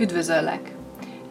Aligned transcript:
Üdvözöllek! 0.00 0.74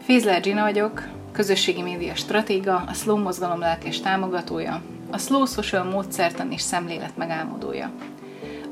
Fézler 0.01 0.41
Gina 0.41 0.61
vagyok, 0.61 1.03
közösségi 1.31 1.81
média 1.81 2.15
stratéga, 2.15 2.83
a 2.87 2.93
Slow 2.93 3.17
mozgalom 3.17 3.59
lelkes 3.59 3.99
támogatója, 3.99 4.81
a 5.11 5.17
Slow 5.17 5.45
Social 5.45 5.83
módszertan 5.83 6.51
és 6.51 6.61
szemlélet 6.61 7.17
megálmodója. 7.17 7.91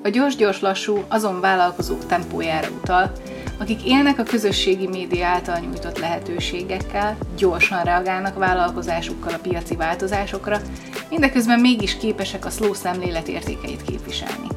A 0.04 0.08
gyors-gyors 0.08 0.60
lassú 0.60 1.04
azon 1.08 1.40
vállalkozók 1.40 2.06
tempójára 2.06 2.68
utal, 2.82 3.12
akik 3.60 3.86
élnek 3.86 4.20
a 4.20 4.24
közösségi 4.24 4.88
média 4.88 5.26
által 5.28 5.60
nyújtott 5.60 6.00
lehetőségekkel, 6.00 7.18
gyorsan 7.38 7.84
reagálnak 7.84 8.38
vállalkozásukkal 8.38 9.34
a 9.34 9.40
piaci 9.40 9.76
változásokra, 9.76 10.60
mindeközben 11.10 11.60
mégis 11.60 11.98
képesek 11.98 12.46
a 12.46 12.50
slow 12.50 12.74
szemlélet 12.74 13.28
értékeit 13.28 13.82
képviselni. 13.82 14.48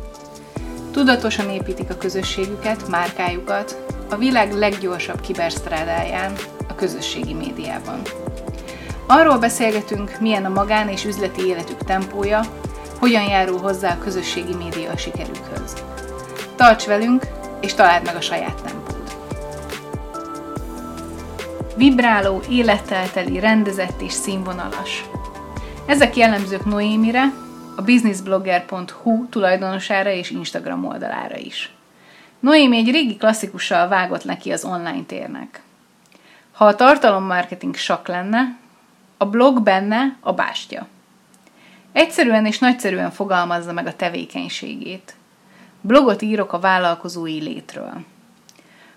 Tudatosan 0.91 1.51
építik 1.51 1.91
a 1.91 1.97
közösségüket, 1.97 2.89
márkájukat, 2.89 3.99
a 4.11 4.17
világ 4.17 4.53
leggyorsabb 4.53 5.21
kibersztrádáján, 5.21 6.33
a 6.69 6.75
közösségi 6.75 7.35
médiában. 7.35 8.03
Arról 9.07 9.39
beszélgetünk, 9.39 10.21
milyen 10.21 10.45
a 10.45 10.49
magán 10.49 10.89
és 10.89 11.05
üzleti 11.05 11.47
életük 11.47 11.85
tempója, 11.85 12.41
hogyan 12.99 13.29
járul 13.29 13.59
hozzá 13.59 13.93
a 13.93 13.99
közösségi 13.99 14.55
média 14.55 14.91
a 14.91 14.97
sikerükhöz. 14.97 15.75
Tarts 16.57 16.87
velünk, 16.87 17.27
és 17.61 17.75
találd 17.75 18.05
meg 18.05 18.17
a 18.17 18.21
saját 18.21 18.63
tempót. 18.63 19.17
Vibráló, 21.77 22.41
élettel 22.49 23.11
teli, 23.11 23.39
rendezett 23.39 24.01
és 24.01 24.13
színvonalas. 24.13 25.05
Ezek 25.87 26.17
jellemzők 26.17 26.65
Noémire, 26.65 27.33
a 27.77 27.83
businessblogger.hu 27.83 29.29
tulajdonosára 29.29 30.11
és 30.11 30.31
Instagram 30.31 30.85
oldalára 30.85 31.37
is. 31.37 31.73
Noémi 32.41 32.77
egy 32.77 32.91
régi 32.91 33.17
klasszikussal 33.17 33.89
vágott 33.89 34.25
neki 34.25 34.53
az 34.53 34.65
online 34.65 35.05
térnek. 35.07 35.63
Ha 36.53 36.65
a 36.65 36.75
tartalommarketing 36.75 37.77
sak 37.77 38.09
lenne, 38.09 38.57
a 39.17 39.27
blog 39.27 39.63
benne 39.63 40.17
a 40.21 40.33
bástya. 40.33 40.87
Egyszerűen 41.93 42.47
és 42.47 42.59
nagyszerűen 42.59 43.11
fogalmazza 43.11 43.73
meg 43.73 43.87
a 43.87 43.97
tevékenységét. 43.97 45.15
Blogot 45.81 46.23
írok 46.23 46.53
a 46.53 46.59
vállalkozói 46.59 47.43
létről. 47.43 47.93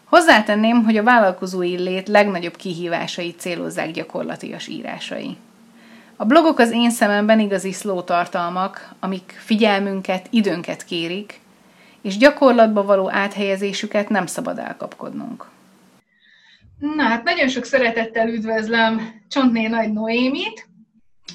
Hozzátenném, 0.04 0.84
hogy 0.84 0.98
a 0.98 1.04
vállalkozói 1.04 1.78
lét 1.78 2.08
legnagyobb 2.08 2.56
kihívásai 2.56 3.36
célozzák 3.36 3.92
gyakorlatias 3.92 4.68
írásai. 4.68 5.38
A 6.16 6.26
blogok 6.26 6.60
az 6.60 6.72
én 6.72 6.90
szememben 6.90 7.40
igazi 7.40 7.72
slow 7.72 8.04
tartalmak, 8.04 8.94
amik 9.00 9.36
figyelmünket, 9.46 10.28
időnket 10.30 10.86
kérik, 10.86 11.40
és 12.04 12.18
gyakorlatba 12.18 12.84
való 12.84 13.12
áthelyezésüket 13.12 14.10
nem 14.10 14.26
szabad 14.26 14.58
elkapkodnunk. 14.58 15.46
Na 16.80 17.04
hát 17.04 17.24
nagyon 17.24 17.48
sok 17.48 17.66
szeretettel 17.66 18.28
üdvözlöm 18.28 19.22
Csontné 19.28 19.68
Nagy 19.68 19.94
Noémit, 19.94 20.68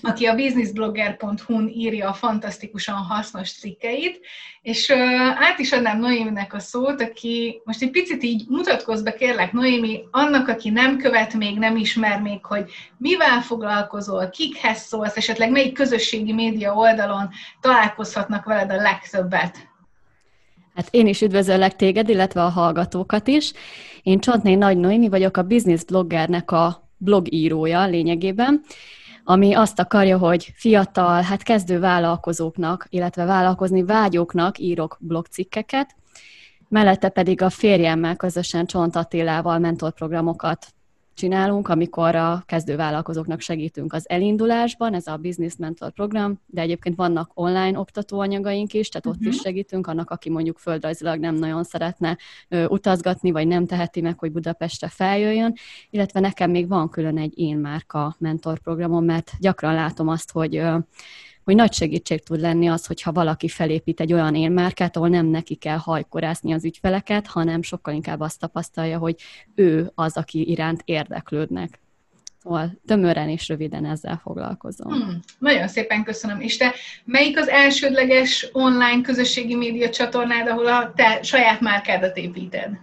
aki 0.02 0.26
a 0.26 0.34
businessblogger.hu-n 0.34 1.68
írja 1.68 2.08
a 2.08 2.12
fantasztikusan 2.12 2.94
hasznos 2.94 3.52
cikkeit, 3.52 4.20
és 4.62 4.90
át 5.34 5.58
is 5.58 5.72
adnám 5.72 5.98
Noéminek 5.98 6.54
a 6.54 6.58
szót, 6.58 7.00
aki 7.00 7.60
most 7.64 7.82
egy 7.82 7.90
picit 7.90 8.22
így 8.22 8.44
mutatkozz 8.48 9.02
be, 9.02 9.14
kérlek, 9.14 9.52
Noémi, 9.52 10.00
annak, 10.10 10.48
aki 10.48 10.70
nem 10.70 10.98
követ 10.98 11.34
még, 11.34 11.58
nem 11.58 11.76
ismer 11.76 12.20
még, 12.20 12.44
hogy 12.44 12.70
mivel 12.96 13.40
foglalkozol, 13.40 14.28
kikhez 14.28 14.78
szólsz, 14.78 15.16
esetleg 15.16 15.50
melyik 15.50 15.72
közösségi 15.72 16.32
média 16.32 16.74
oldalon 16.74 17.28
találkozhatnak 17.60 18.44
veled 18.44 18.70
a 18.70 18.76
legtöbbet. 18.76 19.68
Hát 20.78 20.88
én 20.90 21.06
is 21.06 21.20
üdvözöllek 21.20 21.76
téged, 21.76 22.08
illetve 22.08 22.42
a 22.44 22.48
hallgatókat 22.48 23.28
is. 23.28 23.52
Én 24.02 24.18
Csontné 24.18 24.54
Nagy 24.54 24.76
Noémi 24.76 25.08
vagyok, 25.08 25.36
a 25.36 25.42
Business 25.42 25.84
Bloggernek 25.84 26.50
a 26.50 26.90
blogírója 26.96 27.86
lényegében, 27.86 28.60
ami 29.24 29.54
azt 29.54 29.78
akarja, 29.78 30.18
hogy 30.18 30.52
fiatal, 30.54 31.22
hát 31.22 31.42
kezdő 31.42 31.78
vállalkozóknak, 31.78 32.86
illetve 32.88 33.24
vállalkozni 33.24 33.82
vágyóknak 33.82 34.58
írok 34.58 34.96
blogcikkeket, 35.00 35.94
mellette 36.68 37.08
pedig 37.08 37.42
a 37.42 37.50
férjemmel 37.50 38.16
közösen 38.16 38.66
Csont 38.66 38.96
Attilával 38.96 39.58
mentorprogramokat 39.58 40.66
csinálunk, 41.18 41.68
amikor 41.68 42.14
a 42.14 42.42
kezdővállalkozóknak 42.46 43.40
segítünk 43.40 43.92
az 43.92 44.08
elindulásban, 44.08 44.94
ez 44.94 45.06
a 45.06 45.16
Business 45.16 45.56
Mentor 45.56 45.90
program, 45.90 46.40
de 46.46 46.60
egyébként 46.60 46.96
vannak 46.96 47.30
online 47.34 47.78
oktatóanyagaink 47.78 48.72
is, 48.74 48.88
tehát 48.88 49.06
uh-huh. 49.06 49.22
ott 49.22 49.28
is 49.28 49.34
mhm. 49.34 49.44
segítünk 49.44 49.86
annak, 49.86 50.10
aki 50.10 50.30
mondjuk 50.30 50.58
földrajzilag 50.58 51.18
nem 51.18 51.34
nagyon 51.34 51.64
szeretne 51.64 52.16
ö, 52.48 52.64
utazgatni, 52.64 53.30
vagy 53.30 53.46
nem 53.46 53.66
teheti 53.66 54.00
meg, 54.00 54.18
hogy 54.18 54.32
Budapestre 54.32 54.88
feljöjjön, 54.88 55.54
illetve 55.90 56.20
nekem 56.20 56.50
még 56.50 56.68
van 56.68 56.88
külön 56.88 57.18
egy 57.18 57.38
én 57.38 57.56
márka 57.56 58.16
mentor 58.18 58.58
programom, 58.58 59.04
mert 59.04 59.32
gyakran 59.40 59.74
látom 59.74 60.08
azt, 60.08 60.32
hogy 60.32 60.56
ö, 60.56 60.78
hogy 61.48 61.56
nagy 61.56 61.72
segítség 61.72 62.22
tud 62.22 62.40
lenni 62.40 62.68
az, 62.68 62.86
hogyha 62.86 63.12
valaki 63.12 63.48
felépít 63.48 64.00
egy 64.00 64.12
olyan 64.12 64.34
élmárkát, 64.34 64.96
ahol 64.96 65.08
nem 65.08 65.26
neki 65.26 65.54
kell 65.54 65.76
hajkorászni 65.76 66.52
az 66.52 66.64
ügyfeleket, 66.64 67.26
hanem 67.26 67.62
sokkal 67.62 67.94
inkább 67.94 68.20
azt 68.20 68.40
tapasztalja, 68.40 68.98
hogy 68.98 69.16
ő 69.54 69.90
az, 69.94 70.16
aki 70.16 70.50
iránt 70.50 70.82
érdeklődnek. 70.84 71.80
Szóval 72.42 72.78
tömören 72.86 73.28
és 73.28 73.48
röviden 73.48 73.84
ezzel 73.84 74.20
foglalkozom. 74.22 74.92
Hmm, 74.92 75.20
nagyon 75.38 75.68
szépen 75.68 76.04
köszönöm. 76.04 76.40
És 76.40 76.56
te 76.56 76.74
melyik 77.04 77.38
az 77.38 77.48
elsődleges 77.48 78.48
online 78.52 79.00
közösségi 79.02 79.54
média 79.54 79.90
csatornád, 79.90 80.48
ahol 80.48 80.66
a 80.66 80.92
te 80.96 81.22
saját 81.22 81.60
márkádat 81.60 82.16
építed? 82.16 82.78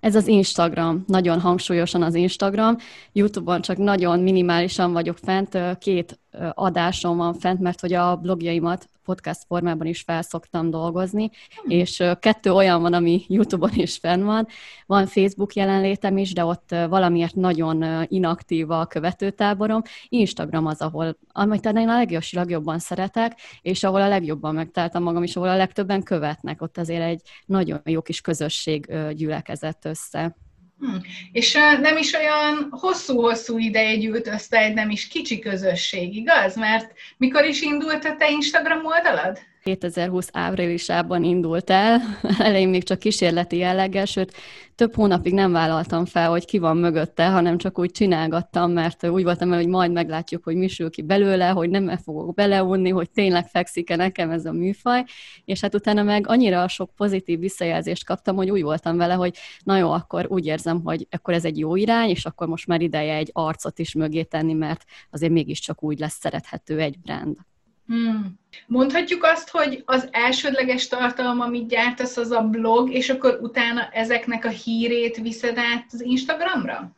Ez 0.00 0.14
az 0.14 0.26
Instagram, 0.26 1.04
nagyon 1.06 1.40
hangsúlyosan 1.40 2.02
az 2.02 2.14
Instagram. 2.14 2.76
YouTube-on 3.12 3.60
csak 3.60 3.76
nagyon 3.76 4.20
minimálisan 4.20 4.92
vagyok 4.92 5.18
fent, 5.18 5.58
két 5.78 6.18
adásom 6.54 7.16
van 7.16 7.34
fent, 7.34 7.60
mert 7.60 7.80
hogy 7.80 7.92
a 7.92 8.16
blogjaimat 8.16 8.88
podcast 9.06 9.44
formában 9.46 9.86
is 9.86 10.00
felszoktam 10.00 10.70
dolgozni, 10.70 11.30
hmm. 11.62 11.70
és 11.70 12.02
kettő 12.20 12.52
olyan 12.52 12.82
van, 12.82 12.92
ami 12.92 13.24
YouTube-on 13.28 13.70
is 13.74 13.96
fenn 13.96 14.24
van. 14.24 14.46
Van 14.86 15.06
Facebook 15.06 15.54
jelenlétem 15.54 16.16
is, 16.16 16.32
de 16.32 16.44
ott 16.44 16.74
valamiért 16.88 17.34
nagyon 17.34 18.04
inaktív 18.08 18.70
a 18.70 18.86
követőtáborom. 18.86 19.82
Instagram 20.08 20.66
az, 20.66 20.80
ahol, 20.80 21.16
amit 21.32 21.66
én 21.66 21.88
a 21.88 22.04
legjobban 22.30 22.78
szeretek, 22.78 23.40
és 23.62 23.84
ahol 23.84 24.00
a 24.00 24.08
legjobban 24.08 24.54
megtaláltam 24.54 25.02
magam, 25.02 25.22
és 25.22 25.36
ahol 25.36 25.48
a 25.48 25.56
legtöbben 25.56 26.02
követnek. 26.02 26.62
Ott 26.62 26.78
azért 26.78 27.02
egy 27.02 27.22
nagyon 27.46 27.80
jó 27.84 28.02
kis 28.02 28.20
közösség 28.20 28.94
gyülekezett 29.12 29.84
össze. 29.84 30.36
Hmm. 30.78 31.00
És 31.32 31.52
nem 31.80 31.96
is 31.96 32.12
olyan 32.12 32.68
hosszú-hosszú 32.70 33.58
ideje 33.58 33.96
gyűlt 33.96 34.26
össze 34.26 34.58
egy 34.58 34.74
nem 34.74 34.90
is 34.90 35.08
kicsi 35.08 35.38
közösség, 35.38 36.16
igaz? 36.16 36.56
Mert 36.56 36.92
mikor 37.16 37.44
is 37.44 37.60
indult 37.60 38.04
a 38.04 38.16
te 38.16 38.30
Instagram 38.30 38.84
oldalad? 38.84 39.38
2020 39.62 40.28
áprilisában 40.32 41.24
indult 41.24 41.70
el, 41.70 42.00
elején 42.38 42.68
még 42.68 42.84
csak 42.84 42.98
kísérleti 42.98 43.56
jelleggel, 43.56 44.04
sőt, 44.04 44.36
több 44.76 44.94
hónapig 44.94 45.32
nem 45.32 45.52
vállaltam 45.52 46.04
fel, 46.04 46.30
hogy 46.30 46.44
ki 46.44 46.58
van 46.58 46.76
mögötte, 46.76 47.28
hanem 47.28 47.58
csak 47.58 47.78
úgy 47.78 47.90
csinálgattam, 47.90 48.72
mert 48.72 49.08
úgy 49.08 49.22
voltam 49.22 49.52
el, 49.52 49.58
hogy 49.58 49.68
majd 49.68 49.92
meglátjuk, 49.92 50.44
hogy 50.44 50.56
mi 50.56 50.68
sül 50.68 50.90
ki 50.90 51.02
belőle, 51.02 51.48
hogy 51.48 51.70
nem 51.70 51.88
-e 51.88 51.96
fogok 51.96 52.34
beleunni, 52.34 52.90
hogy 52.90 53.10
tényleg 53.10 53.46
fekszik-e 53.48 53.96
nekem 53.96 54.30
ez 54.30 54.44
a 54.44 54.52
műfaj, 54.52 55.04
és 55.44 55.60
hát 55.60 55.74
utána 55.74 56.02
meg 56.02 56.28
annyira 56.28 56.68
sok 56.68 56.90
pozitív 56.94 57.38
visszajelzést 57.38 58.04
kaptam, 58.04 58.36
hogy 58.36 58.50
úgy 58.50 58.62
voltam 58.62 58.96
vele, 58.96 59.14
hogy 59.14 59.36
na 59.64 59.76
jó, 59.76 59.90
akkor 59.90 60.26
úgy 60.28 60.46
érzem, 60.46 60.82
hogy 60.82 61.06
akkor 61.10 61.34
ez 61.34 61.44
egy 61.44 61.58
jó 61.58 61.76
irány, 61.76 62.08
és 62.08 62.24
akkor 62.24 62.46
most 62.46 62.66
már 62.66 62.80
ideje 62.80 63.14
egy 63.14 63.30
arcot 63.32 63.78
is 63.78 63.94
mögé 63.94 64.22
tenni, 64.22 64.52
mert 64.52 64.84
azért 65.10 65.32
mégiscsak 65.32 65.82
úgy 65.82 65.98
lesz 65.98 66.18
szerethető 66.20 66.80
egy 66.80 66.98
brand. 66.98 67.36
Hmm. 67.86 68.38
Mondhatjuk 68.66 69.24
azt, 69.24 69.50
hogy 69.50 69.82
az 69.86 70.08
elsődleges 70.10 70.88
tartalom, 70.88 71.40
amit 71.40 71.68
gyártasz, 71.68 72.16
az 72.16 72.30
a 72.30 72.42
blog, 72.42 72.92
és 72.92 73.10
akkor 73.10 73.38
utána 73.42 73.88
ezeknek 73.92 74.44
a 74.44 74.48
hírét 74.48 75.16
viszed 75.16 75.58
át 75.58 75.86
az 75.92 76.00
Instagramra? 76.00 76.90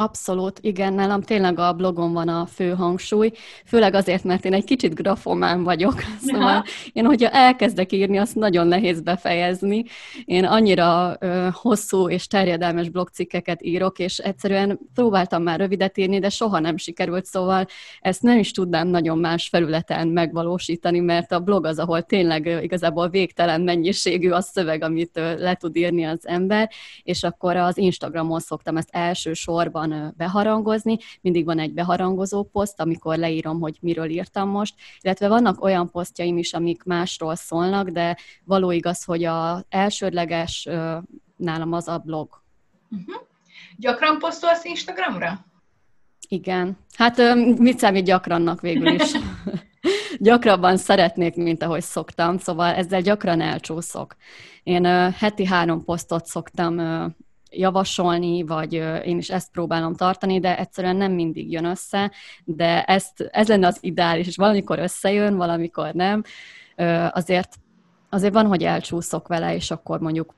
Abszolút, 0.00 0.58
igen, 0.62 0.92
nálam 0.92 1.22
tényleg 1.22 1.58
a 1.58 1.72
blogon 1.72 2.12
van 2.12 2.28
a 2.28 2.46
fő 2.46 2.74
hangsúly, 2.74 3.32
főleg 3.66 3.94
azért, 3.94 4.24
mert 4.24 4.44
én 4.44 4.52
egy 4.52 4.64
kicsit 4.64 4.94
grafomán 4.94 5.62
vagyok, 5.62 5.94
szóval 6.26 6.48
Aha. 6.48 6.64
én, 6.92 7.04
hogyha 7.04 7.28
elkezdek 7.28 7.92
írni, 7.92 8.18
azt 8.18 8.34
nagyon 8.34 8.66
nehéz 8.66 9.00
befejezni. 9.00 9.84
Én 10.24 10.44
annyira 10.44 11.16
ö, 11.18 11.48
hosszú 11.52 12.08
és 12.08 12.26
terjedelmes 12.26 12.88
blogcikkeket 12.88 13.62
írok, 13.62 13.98
és 13.98 14.18
egyszerűen 14.18 14.78
próbáltam 14.94 15.42
már 15.42 15.58
rövidet 15.58 15.98
írni, 15.98 16.18
de 16.18 16.28
soha 16.28 16.58
nem 16.58 16.76
sikerült, 16.76 17.24
szóval 17.24 17.66
ezt 18.00 18.22
nem 18.22 18.38
is 18.38 18.50
tudnám 18.50 18.88
nagyon 18.88 19.18
más 19.18 19.48
felületen 19.48 20.08
megvalósítani, 20.08 21.00
mert 21.00 21.32
a 21.32 21.40
blog 21.40 21.64
az, 21.64 21.78
ahol 21.78 22.02
tényleg 22.02 22.46
ö, 22.46 22.60
igazából 22.60 23.08
végtelen 23.08 23.60
mennyiségű 23.60 24.30
a 24.30 24.40
szöveg, 24.40 24.82
amit 24.82 25.16
ö, 25.16 25.34
le 25.38 25.54
tud 25.54 25.76
írni 25.76 26.04
az 26.04 26.26
ember, 26.26 26.70
és 27.02 27.22
akkor 27.22 27.56
az 27.56 27.78
Instagramon 27.78 28.40
szoktam 28.40 28.76
ezt 28.76 28.88
elsősorban 28.90 29.88
van 29.90 30.14
beharangozni, 30.16 30.98
mindig 31.20 31.44
van 31.44 31.58
egy 31.58 31.72
beharangozó 31.72 32.42
poszt, 32.42 32.80
amikor 32.80 33.16
leírom, 33.16 33.60
hogy 33.60 33.76
miről 33.80 34.08
írtam 34.08 34.48
most, 34.48 34.74
illetve 35.00 35.28
vannak 35.28 35.62
olyan 35.62 35.90
posztjaim 35.90 36.38
is, 36.38 36.52
amik 36.52 36.82
másról 36.82 37.34
szólnak, 37.34 37.88
de 37.88 38.16
való 38.44 38.70
igaz, 38.70 39.04
hogy 39.04 39.24
a 39.24 39.64
elsődleges 39.68 40.68
nálam 41.36 41.72
az 41.72 41.88
a 41.88 41.98
blog. 41.98 42.42
Uh-huh. 42.90 43.22
Gyakran 43.76 44.18
posztolsz 44.18 44.64
Instagramra? 44.64 45.44
Igen. 46.28 46.78
Hát 46.96 47.34
mit 47.58 47.78
számít 47.78 48.04
gyakrannak 48.04 48.60
végül 48.60 48.86
is? 48.86 49.12
Gyakrabban 50.18 50.76
szeretnék, 50.76 51.34
mint 51.34 51.62
ahogy 51.62 51.82
szoktam, 51.82 52.38
szóval 52.38 52.74
ezzel 52.74 53.00
gyakran 53.00 53.40
elcsúszok. 53.40 54.16
Én 54.62 54.84
heti 55.12 55.44
három 55.44 55.84
posztot 55.84 56.26
szoktam 56.26 56.78
javasolni, 57.50 58.42
vagy 58.42 58.72
én 59.04 59.18
is 59.18 59.30
ezt 59.30 59.50
próbálom 59.50 59.94
tartani, 59.94 60.40
de 60.40 60.58
egyszerűen 60.58 60.96
nem 60.96 61.12
mindig 61.12 61.52
jön 61.52 61.64
össze, 61.64 62.12
de 62.44 62.82
ezt, 62.82 63.28
ez 63.30 63.48
lenne 63.48 63.66
az 63.66 63.78
ideális, 63.80 64.26
és 64.26 64.36
valamikor 64.36 64.78
összejön, 64.78 65.36
valamikor 65.36 65.92
nem. 65.92 66.22
Azért, 67.10 67.54
azért 68.08 68.32
van, 68.32 68.46
hogy 68.46 68.62
elcsúszok 68.62 69.28
vele, 69.28 69.54
és 69.54 69.70
akkor 69.70 70.00
mondjuk 70.00 70.34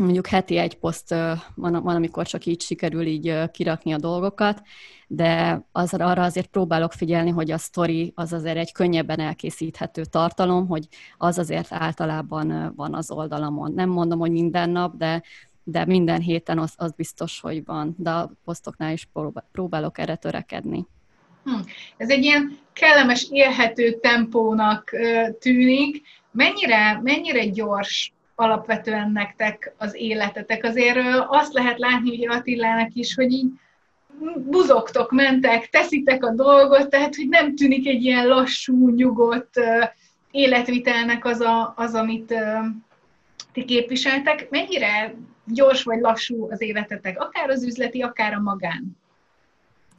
mondjuk 0.00 0.26
heti 0.26 0.56
egy 0.56 0.78
poszt 0.78 1.14
van, 1.54 1.74
amikor 1.74 2.26
csak 2.26 2.46
így 2.46 2.60
sikerül 2.60 3.06
így 3.06 3.50
kirakni 3.50 3.92
a 3.92 3.98
dolgokat, 3.98 4.62
de 5.06 5.62
az, 5.72 5.94
arra 5.94 6.22
azért 6.22 6.46
próbálok 6.46 6.92
figyelni, 6.92 7.30
hogy 7.30 7.50
a 7.50 7.58
sztori 7.58 8.12
az 8.14 8.32
azért 8.32 8.56
egy 8.56 8.72
könnyebben 8.72 9.20
elkészíthető 9.20 10.04
tartalom, 10.04 10.66
hogy 10.66 10.88
az 11.16 11.38
azért 11.38 11.72
általában 11.72 12.72
van 12.76 12.94
az 12.94 13.10
oldalamon. 13.10 13.72
Nem 13.72 13.88
mondom, 13.88 14.18
hogy 14.18 14.30
minden 14.30 14.70
nap, 14.70 14.96
de 14.96 15.22
de 15.64 15.84
minden 15.84 16.20
héten 16.20 16.58
az, 16.58 16.72
az 16.76 16.92
biztos, 16.92 17.40
hogy 17.40 17.64
van, 17.64 17.94
de 17.98 18.10
a 18.10 18.30
posztoknál 18.44 18.92
is 18.92 19.08
próbálok 19.52 19.98
erre 19.98 20.16
törekedni. 20.16 20.86
Hm. 21.44 21.60
Ez 21.96 22.10
egy 22.10 22.24
ilyen 22.24 22.58
kellemes, 22.72 23.26
élhető 23.30 23.92
tempónak 23.92 24.90
tűnik. 25.38 26.02
Mennyire, 26.30 27.00
mennyire 27.02 27.46
gyors 27.46 28.12
alapvetően 28.34 29.10
nektek 29.12 29.74
az 29.78 29.94
életetek? 29.94 30.64
Azért 30.64 30.98
azt 31.28 31.52
lehet 31.52 31.78
látni 31.78 32.10
ugye 32.10 32.28
Attilának 32.28 32.94
is, 32.94 33.14
hogy 33.14 33.32
így 33.32 33.50
buzogtok, 34.36 35.10
mentek, 35.10 35.68
teszitek 35.68 36.24
a 36.24 36.34
dolgot, 36.34 36.88
tehát 36.88 37.14
hogy 37.14 37.28
nem 37.28 37.56
tűnik 37.56 37.86
egy 37.86 38.02
ilyen 38.02 38.26
lassú, 38.26 38.88
nyugodt 38.88 39.60
életvitelnek 40.30 41.24
az, 41.24 41.40
a, 41.40 41.72
az 41.76 41.94
amit 41.94 42.34
ti 43.52 43.64
képviseltek. 43.64 44.50
Mennyire 44.50 45.14
gyors 45.44 45.82
vagy 45.82 46.00
lassú 46.00 46.50
az 46.50 46.60
életetek, 46.60 47.20
akár 47.20 47.50
az 47.50 47.64
üzleti, 47.64 48.02
akár 48.02 48.32
a 48.32 48.40
magán? 48.40 48.99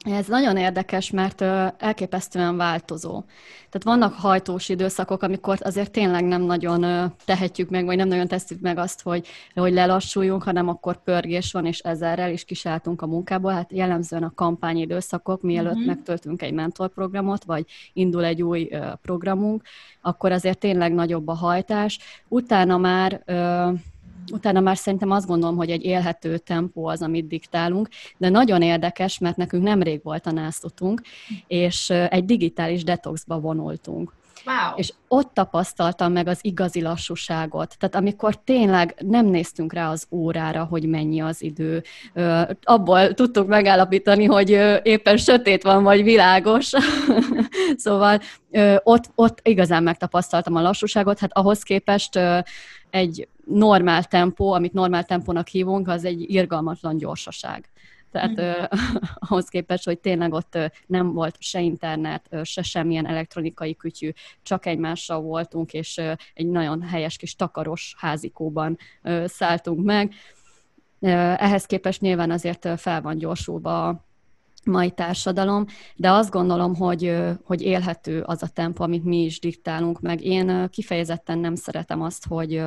Ez 0.03 0.27
nagyon 0.27 0.57
érdekes, 0.57 1.11
mert 1.11 1.41
elképesztően 1.77 2.57
változó. 2.57 3.23
Tehát 3.69 3.83
vannak 3.83 4.13
hajtós 4.13 4.69
időszakok, 4.69 5.21
amikor 5.21 5.57
azért 5.59 5.91
tényleg 5.91 6.23
nem 6.23 6.41
nagyon 6.41 7.11
tehetjük 7.25 7.69
meg, 7.69 7.85
vagy 7.85 7.95
nem 7.95 8.07
nagyon 8.07 8.27
tesszük 8.27 8.61
meg 8.61 8.77
azt, 8.77 9.01
hogy, 9.01 9.27
hogy 9.53 9.73
lelassuljunk, 9.73 10.43
hanem 10.43 10.67
akkor 10.67 11.03
pörgés 11.03 11.51
van, 11.51 11.65
és 11.65 11.79
ezerrel 11.79 12.31
is 12.31 12.43
kisálltunk 12.43 13.01
a 13.01 13.07
munkából. 13.07 13.51
Hát 13.51 13.71
jellemzően 13.71 14.23
a 14.23 14.33
kampányidőszakok, 14.35 15.41
mielőtt 15.41 15.71
uh-huh. 15.71 15.87
megtöltünk 15.87 16.41
egy 16.41 16.53
mentorprogramot, 16.53 17.43
vagy 17.43 17.65
indul 17.93 18.25
egy 18.25 18.41
új 18.41 18.69
programunk, 19.01 19.63
akkor 20.01 20.31
azért 20.31 20.57
tényleg 20.57 20.93
nagyobb 20.93 21.27
a 21.27 21.33
hajtás. 21.33 21.99
Utána 22.27 22.77
már 22.77 23.23
utána 24.31 24.59
már 24.59 24.77
szerintem 24.77 25.11
azt 25.11 25.27
gondolom, 25.27 25.55
hogy 25.55 25.69
egy 25.69 25.83
élhető 25.83 26.37
tempó 26.37 26.85
az, 26.85 27.01
amit 27.01 27.27
diktálunk, 27.27 27.87
de 28.17 28.29
nagyon 28.29 28.61
érdekes, 28.61 29.17
mert 29.17 29.37
nekünk 29.37 29.63
nemrég 29.63 29.99
volt 30.03 30.25
a 30.25 30.31
násztutunk, 30.31 31.01
és 31.47 31.89
egy 31.89 32.25
digitális 32.25 32.83
detoxba 32.83 33.39
vonultunk. 33.39 34.13
Wow. 34.45 34.75
És 34.75 34.93
ott 35.07 35.33
tapasztaltam 35.33 36.11
meg 36.11 36.27
az 36.27 36.39
igazi 36.41 36.81
lassúságot. 36.81 37.75
Tehát 37.79 37.95
amikor 37.95 38.35
tényleg 38.35 38.95
nem 38.99 39.25
néztünk 39.25 39.73
rá 39.73 39.89
az 39.89 40.07
órára, 40.11 40.63
hogy 40.63 40.85
mennyi 40.85 41.21
az 41.21 41.41
idő, 41.41 41.83
abból 42.63 43.13
tudtuk 43.13 43.47
megállapítani, 43.47 44.25
hogy 44.25 44.49
éppen 44.83 45.17
sötét 45.17 45.63
van, 45.63 45.83
vagy 45.83 46.03
világos. 46.03 46.71
szóval 47.75 48.19
ott, 48.83 49.03
ott 49.15 49.39
igazán 49.43 49.83
megtapasztaltam 49.83 50.55
a 50.55 50.61
lassúságot, 50.61 51.19
hát 51.19 51.31
ahhoz 51.33 51.63
képest 51.63 52.19
egy 52.91 53.27
normál 53.45 54.03
tempó, 54.03 54.51
amit 54.51 54.73
normál 54.73 55.03
tempónak 55.03 55.47
hívunk, 55.47 55.87
az 55.87 56.05
egy 56.05 56.29
irgalmatlan 56.29 56.97
gyorsaság. 56.97 57.69
Tehát 58.11 58.41
mm. 58.41 58.77
ahhoz 59.27 59.47
képest, 59.47 59.85
hogy 59.85 59.99
tényleg 59.99 60.33
ott 60.33 60.57
nem 60.85 61.13
volt 61.13 61.35
se 61.39 61.61
internet, 61.61 62.29
se 62.43 62.61
semmilyen 62.61 63.07
elektronikai 63.07 63.75
kütyű, 63.75 64.09
csak 64.43 64.65
egymással 64.65 65.21
voltunk, 65.21 65.73
és 65.73 66.01
egy 66.33 66.47
nagyon 66.47 66.81
helyes 66.81 67.17
kis 67.17 67.35
takaros 67.35 67.95
házikóban 67.97 68.77
szálltunk 69.25 69.83
meg. 69.83 70.13
Ehhez 70.99 71.65
képest 71.65 72.01
nyilván 72.01 72.31
azért 72.31 72.67
fel 72.77 73.01
van 73.01 73.17
gyorsulva 73.17 74.05
mai 74.65 74.91
társadalom, 74.91 75.65
de 75.95 76.11
azt 76.11 76.31
gondolom, 76.31 76.75
hogy, 76.75 77.15
hogy 77.43 77.61
élhető 77.61 78.21
az 78.21 78.43
a 78.43 78.47
tempó, 78.47 78.83
amit 78.83 79.03
mi 79.03 79.23
is 79.23 79.39
diktálunk 79.39 80.01
meg. 80.01 80.23
Én 80.23 80.69
kifejezetten 80.69 81.39
nem 81.39 81.55
szeretem 81.55 82.01
azt, 82.01 82.25
hogy 82.27 82.63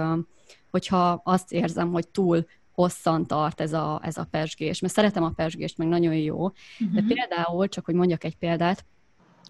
hogyha 0.70 1.20
azt 1.24 1.52
érzem, 1.52 1.92
hogy 1.92 2.08
túl 2.08 2.46
hosszan 2.72 3.26
tart 3.26 3.60
ez 3.60 3.72
a, 3.72 4.00
ez 4.02 4.16
a 4.16 4.26
pesgés, 4.30 4.80
mert 4.80 4.94
szeretem 4.94 5.22
a 5.22 5.32
pesgést, 5.36 5.78
meg 5.78 5.88
nagyon 5.88 6.14
jó, 6.14 6.48
de 6.78 7.00
mhm. 7.00 7.06
például, 7.06 7.68
csak 7.68 7.84
hogy 7.84 7.94
mondjak 7.94 8.24
egy 8.24 8.36
példát, 8.36 8.84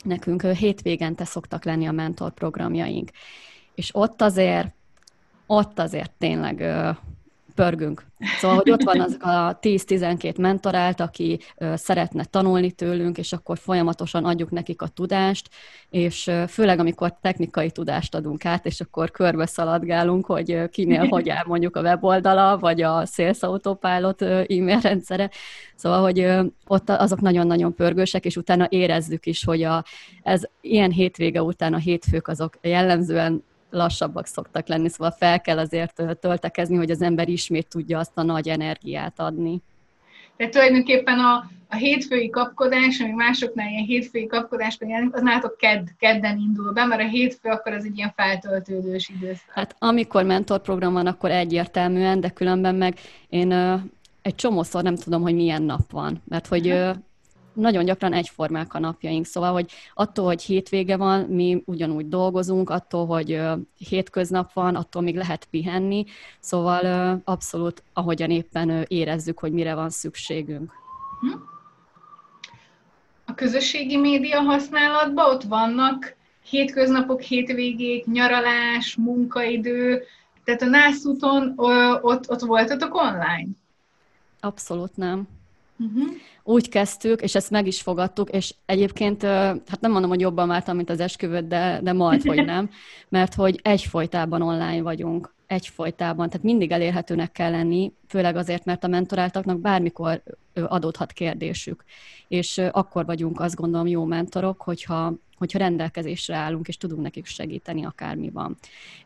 nekünk 0.04 0.42
hétvégente 0.42 1.24
szoktak 1.24 1.64
lenni 1.64 1.86
a 1.86 1.92
mentor 1.92 2.32
programjaink, 2.32 3.10
és 3.74 3.90
ott 3.94 4.22
azért, 4.22 4.74
ott 5.46 5.78
azért 5.78 6.12
tényleg 6.18 6.64
pörgünk. 7.54 8.04
Szóval, 8.38 8.56
hogy 8.56 8.70
ott 8.70 8.82
van 8.82 9.00
az 9.00 9.16
a 9.20 9.58
10-12 9.60 10.38
mentorált, 10.38 11.00
aki 11.00 11.38
szeretne 11.74 12.24
tanulni 12.24 12.70
tőlünk, 12.70 13.18
és 13.18 13.32
akkor 13.32 13.58
folyamatosan 13.58 14.24
adjuk 14.24 14.50
nekik 14.50 14.82
a 14.82 14.88
tudást, 14.88 15.48
és 15.90 16.30
főleg 16.48 16.78
amikor 16.78 17.16
technikai 17.20 17.70
tudást 17.70 18.14
adunk 18.14 18.44
át, 18.44 18.66
és 18.66 18.80
akkor 18.80 19.10
körbe 19.10 19.46
szaladgálunk, 19.46 20.26
hogy 20.26 20.68
kinél 20.70 21.06
hogy 21.06 21.28
áll 21.28 21.44
mondjuk 21.46 21.76
a 21.76 21.80
weboldala, 21.80 22.58
vagy 22.58 22.82
a 22.82 23.06
Sales 23.06 23.40
Autopilot 23.40 24.22
e-mail 24.22 24.80
rendszere. 24.80 25.30
Szóval, 25.74 26.00
hogy 26.00 26.28
ott 26.66 26.90
azok 26.90 27.20
nagyon-nagyon 27.20 27.74
pörgősek, 27.74 28.24
és 28.24 28.36
utána 28.36 28.66
érezzük 28.68 29.26
is, 29.26 29.44
hogy 29.44 29.62
a, 29.62 29.84
ez 30.22 30.42
ilyen 30.60 30.90
hétvége 30.90 31.42
után 31.42 31.74
a 31.74 31.78
hétfők 31.78 32.28
azok 32.28 32.58
jellemzően 32.62 33.42
lassabbak 33.74 34.26
szoktak 34.26 34.68
lenni, 34.68 34.88
szóval 34.88 35.10
fel 35.10 35.40
kell 35.40 35.58
azért 35.58 36.02
töltekezni, 36.20 36.76
hogy 36.76 36.90
az 36.90 37.02
ember 37.02 37.28
ismét 37.28 37.68
tudja 37.68 37.98
azt 37.98 38.12
a 38.14 38.22
nagy 38.22 38.48
energiát 38.48 39.20
adni. 39.20 39.62
Tehát 40.36 40.52
tulajdonképpen 40.52 41.18
a, 41.18 41.50
a 41.68 41.76
hétfői 41.76 42.30
kapkodás, 42.30 43.00
ami 43.00 43.12
másoknál 43.12 43.68
ilyen 43.68 43.84
hétfői 43.84 44.28
jelenik, 44.78 45.14
az 45.14 45.22
nálatok 45.22 45.56
kedd, 45.56 45.86
kedden 45.98 46.38
indul 46.38 46.72
be, 46.72 46.84
mert 46.84 47.00
a 47.00 47.08
hétfő 47.08 47.48
akkor 47.48 47.72
az 47.72 47.84
egy 47.84 47.96
ilyen 47.96 48.12
feltöltődős 48.16 49.08
időszak. 49.08 49.50
Hát 49.54 49.76
amikor 49.78 50.24
mentorprogram 50.24 50.92
van, 50.92 51.06
akkor 51.06 51.30
egyértelműen, 51.30 52.20
de 52.20 52.28
különben 52.28 52.74
meg 52.74 52.98
én 53.28 53.50
ö, 53.50 53.74
egy 54.22 54.34
csomószor 54.34 54.82
nem 54.82 54.96
tudom, 54.96 55.22
hogy 55.22 55.34
milyen 55.34 55.62
nap 55.62 55.90
van, 55.90 56.22
mert 56.28 56.46
hogy 56.46 56.68
ö, 56.68 56.90
nagyon 57.54 57.84
gyakran 57.84 58.12
egyformák 58.12 58.74
a 58.74 58.78
napjaink, 58.78 59.26
szóval, 59.26 59.52
hogy 59.52 59.70
attól, 59.94 60.24
hogy 60.24 60.42
hétvége 60.42 60.96
van, 60.96 61.20
mi 61.20 61.62
ugyanúgy 61.66 62.08
dolgozunk, 62.08 62.70
attól, 62.70 63.06
hogy 63.06 63.40
hétköznap 63.88 64.52
van, 64.52 64.74
attól 64.74 65.02
még 65.02 65.16
lehet 65.16 65.44
pihenni, 65.50 66.04
szóval 66.40 67.20
abszolút 67.24 67.82
ahogyan 67.92 68.30
éppen 68.30 68.84
érezzük, 68.88 69.38
hogy 69.38 69.52
mire 69.52 69.74
van 69.74 69.90
szükségünk. 69.90 70.72
A 73.26 73.34
közösségi 73.34 73.96
média 73.96 74.40
használatban 74.40 75.30
ott 75.30 75.42
vannak 75.42 76.16
hétköznapok, 76.48 77.20
hétvégék, 77.20 78.06
nyaralás, 78.06 78.96
munkaidő, 78.96 80.02
tehát 80.44 80.62
a 80.62 80.66
nászúton 80.66 81.52
ott, 82.00 82.30
ott 82.30 82.40
voltatok 82.40 82.94
online? 82.94 83.48
Abszolút 84.40 84.96
nem. 84.96 85.28
Uh-huh. 85.84 86.14
Úgy 86.42 86.68
kezdtük, 86.68 87.20
és 87.20 87.34
ezt 87.34 87.50
meg 87.50 87.66
is 87.66 87.82
fogadtuk, 87.82 88.30
és 88.30 88.54
egyébként, 88.66 89.22
hát 89.22 89.80
nem 89.80 89.90
mondom, 89.90 90.10
hogy 90.10 90.20
jobban 90.20 90.48
vártam, 90.48 90.76
mint 90.76 90.90
az 90.90 91.00
esküvőt, 91.00 91.46
de, 91.46 91.80
de 91.82 91.92
majd, 91.92 92.22
hogy 92.22 92.44
nem, 92.54 92.70
mert 93.08 93.34
hogy 93.34 93.60
egyfolytában 93.62 94.42
online 94.42 94.82
vagyunk. 94.82 95.34
Egyfolytában, 95.46 96.28
tehát 96.28 96.46
mindig 96.46 96.70
elérhetőnek 96.70 97.32
kell 97.32 97.50
lenni, 97.50 97.92
főleg 98.08 98.36
azért, 98.36 98.64
mert 98.64 98.84
a 98.84 98.88
mentoráltaknak 98.88 99.60
bármikor 99.60 100.22
adódhat 100.54 101.12
kérdésük. 101.12 101.84
És 102.28 102.58
akkor 102.70 103.04
vagyunk 103.04 103.40
azt 103.40 103.56
gondolom 103.56 103.86
jó 103.86 104.04
mentorok, 104.04 104.62
hogyha 104.62 105.14
hogyha 105.38 105.58
rendelkezésre 105.58 106.36
állunk, 106.36 106.68
és 106.68 106.76
tudunk 106.76 107.02
nekik 107.02 107.26
segíteni, 107.26 107.84
akármi 107.84 108.30
van. 108.30 108.56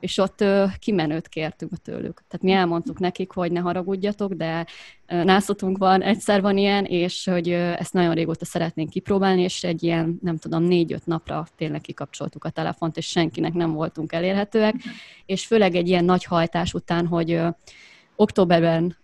És 0.00 0.18
ott 0.18 0.44
kimenőt 0.78 1.28
kértünk 1.28 1.82
tőlük. 1.82 2.22
Tehát 2.28 2.42
mi 2.42 2.52
elmondtuk 2.52 2.98
nekik, 2.98 3.32
hogy 3.32 3.52
ne 3.52 3.60
haragudjatok, 3.60 4.32
de 4.32 4.66
nászotunk 5.06 5.78
van, 5.78 6.02
egyszer 6.02 6.40
van 6.40 6.56
ilyen, 6.56 6.84
és 6.84 7.24
hogy 7.24 7.50
ezt 7.50 7.92
nagyon 7.92 8.14
régóta 8.14 8.44
szeretnénk 8.44 8.90
kipróbálni, 8.90 9.42
és 9.42 9.64
egy 9.64 9.82
ilyen, 9.82 10.18
nem 10.22 10.36
tudom, 10.36 10.62
négy-öt 10.62 11.06
napra 11.06 11.46
tényleg 11.56 11.80
kikapcsoltuk 11.80 12.44
a 12.44 12.50
telefont, 12.50 12.96
és 12.96 13.06
senkinek 13.06 13.52
nem 13.52 13.72
voltunk 13.72 14.12
elérhetőek, 14.12 14.74
és 15.26 15.46
főleg 15.46 15.74
egy 15.74 15.88
ilyen 15.88 16.04
nagy 16.04 16.24
hajtás 16.24 16.74
után, 16.74 17.06
hogy 17.06 17.40
októberben 18.16 18.96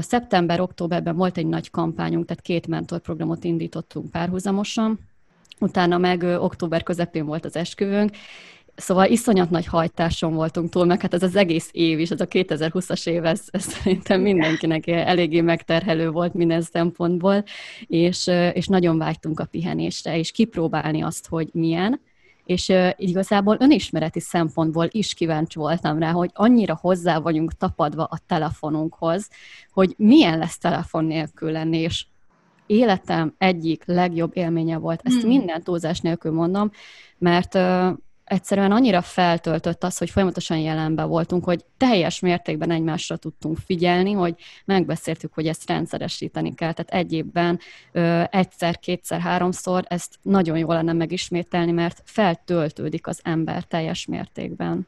Szeptember-októberben 0.00 1.16
volt 1.16 1.36
egy 1.36 1.46
nagy 1.46 1.70
kampányunk, 1.70 2.26
tehát 2.26 2.42
két 2.42 2.66
mentorprogramot 2.66 3.44
indítottunk 3.44 4.10
párhuzamosan, 4.10 4.98
utána 5.60 5.98
meg 5.98 6.22
október 6.22 6.82
közepén 6.82 7.26
volt 7.26 7.44
az 7.44 7.56
esküvőnk, 7.56 8.16
Szóval 8.76 9.06
iszonyat 9.06 9.50
nagy 9.50 9.66
hajtáson 9.66 10.34
voltunk 10.34 10.70
túl, 10.70 10.84
meg 10.84 11.00
hát 11.00 11.14
ez 11.14 11.22
az 11.22 11.36
egész 11.36 11.68
év 11.72 11.98
is, 11.98 12.10
ez 12.10 12.20
a 12.20 12.26
2020-as 12.26 13.08
év, 13.08 13.24
ez, 13.24 13.42
ez 13.50 13.64
szerintem 13.64 14.20
mindenkinek 14.20 14.86
eléggé 14.86 15.40
megterhelő 15.40 16.10
volt 16.10 16.34
minden 16.34 16.62
szempontból, 16.62 17.44
és, 17.86 18.26
és 18.52 18.66
nagyon 18.66 18.98
vágytunk 18.98 19.40
a 19.40 19.44
pihenésre, 19.44 20.18
és 20.18 20.30
kipróbálni 20.30 21.02
azt, 21.02 21.26
hogy 21.28 21.48
milyen, 21.52 22.00
és 22.46 22.68
uh, 22.68 22.90
igazából 22.96 23.56
önismereti 23.60 24.20
szempontból 24.20 24.88
is 24.90 25.14
kíváncsi 25.14 25.58
voltam 25.58 25.98
rá, 25.98 26.10
hogy 26.10 26.30
annyira 26.34 26.78
hozzá 26.80 27.18
vagyunk 27.18 27.52
tapadva 27.52 28.04
a 28.04 28.18
telefonunkhoz, 28.26 29.30
hogy 29.72 29.94
milyen 29.96 30.38
lesz 30.38 30.58
telefon 30.58 31.04
nélkül 31.04 31.50
lenni, 31.50 31.78
és 31.78 32.06
életem 32.66 33.34
egyik 33.38 33.82
legjobb 33.84 34.30
élménye 34.36 34.76
volt. 34.76 35.00
Ezt 35.04 35.20
hmm. 35.20 35.28
minden 35.28 35.62
túlzás 35.62 36.00
nélkül 36.00 36.32
mondom, 36.32 36.70
mert 37.18 37.54
uh, 37.54 37.90
egyszerűen 38.26 38.72
annyira 38.72 39.02
feltöltött 39.02 39.84
az, 39.84 39.98
hogy 39.98 40.10
folyamatosan 40.10 40.58
jelenben 40.58 41.08
voltunk, 41.08 41.44
hogy 41.44 41.64
teljes 41.76 42.20
mértékben 42.20 42.70
egymásra 42.70 43.16
tudtunk 43.16 43.58
figyelni, 43.58 44.12
hogy 44.12 44.34
megbeszéltük, 44.64 45.34
hogy 45.34 45.46
ezt 45.46 45.68
rendszeresíteni 45.68 46.54
kell. 46.54 46.72
Tehát 46.72 47.04
egy 47.04 47.12
évben 47.12 47.58
ö, 47.92 48.22
egyszer, 48.30 48.78
kétszer, 48.78 49.20
háromszor 49.20 49.84
ezt 49.88 50.14
nagyon 50.22 50.58
jó 50.58 50.72
lenne 50.72 50.92
megismételni, 50.92 51.72
mert 51.72 52.02
feltöltődik 52.04 53.06
az 53.06 53.20
ember 53.22 53.62
teljes 53.62 54.06
mértékben. 54.06 54.86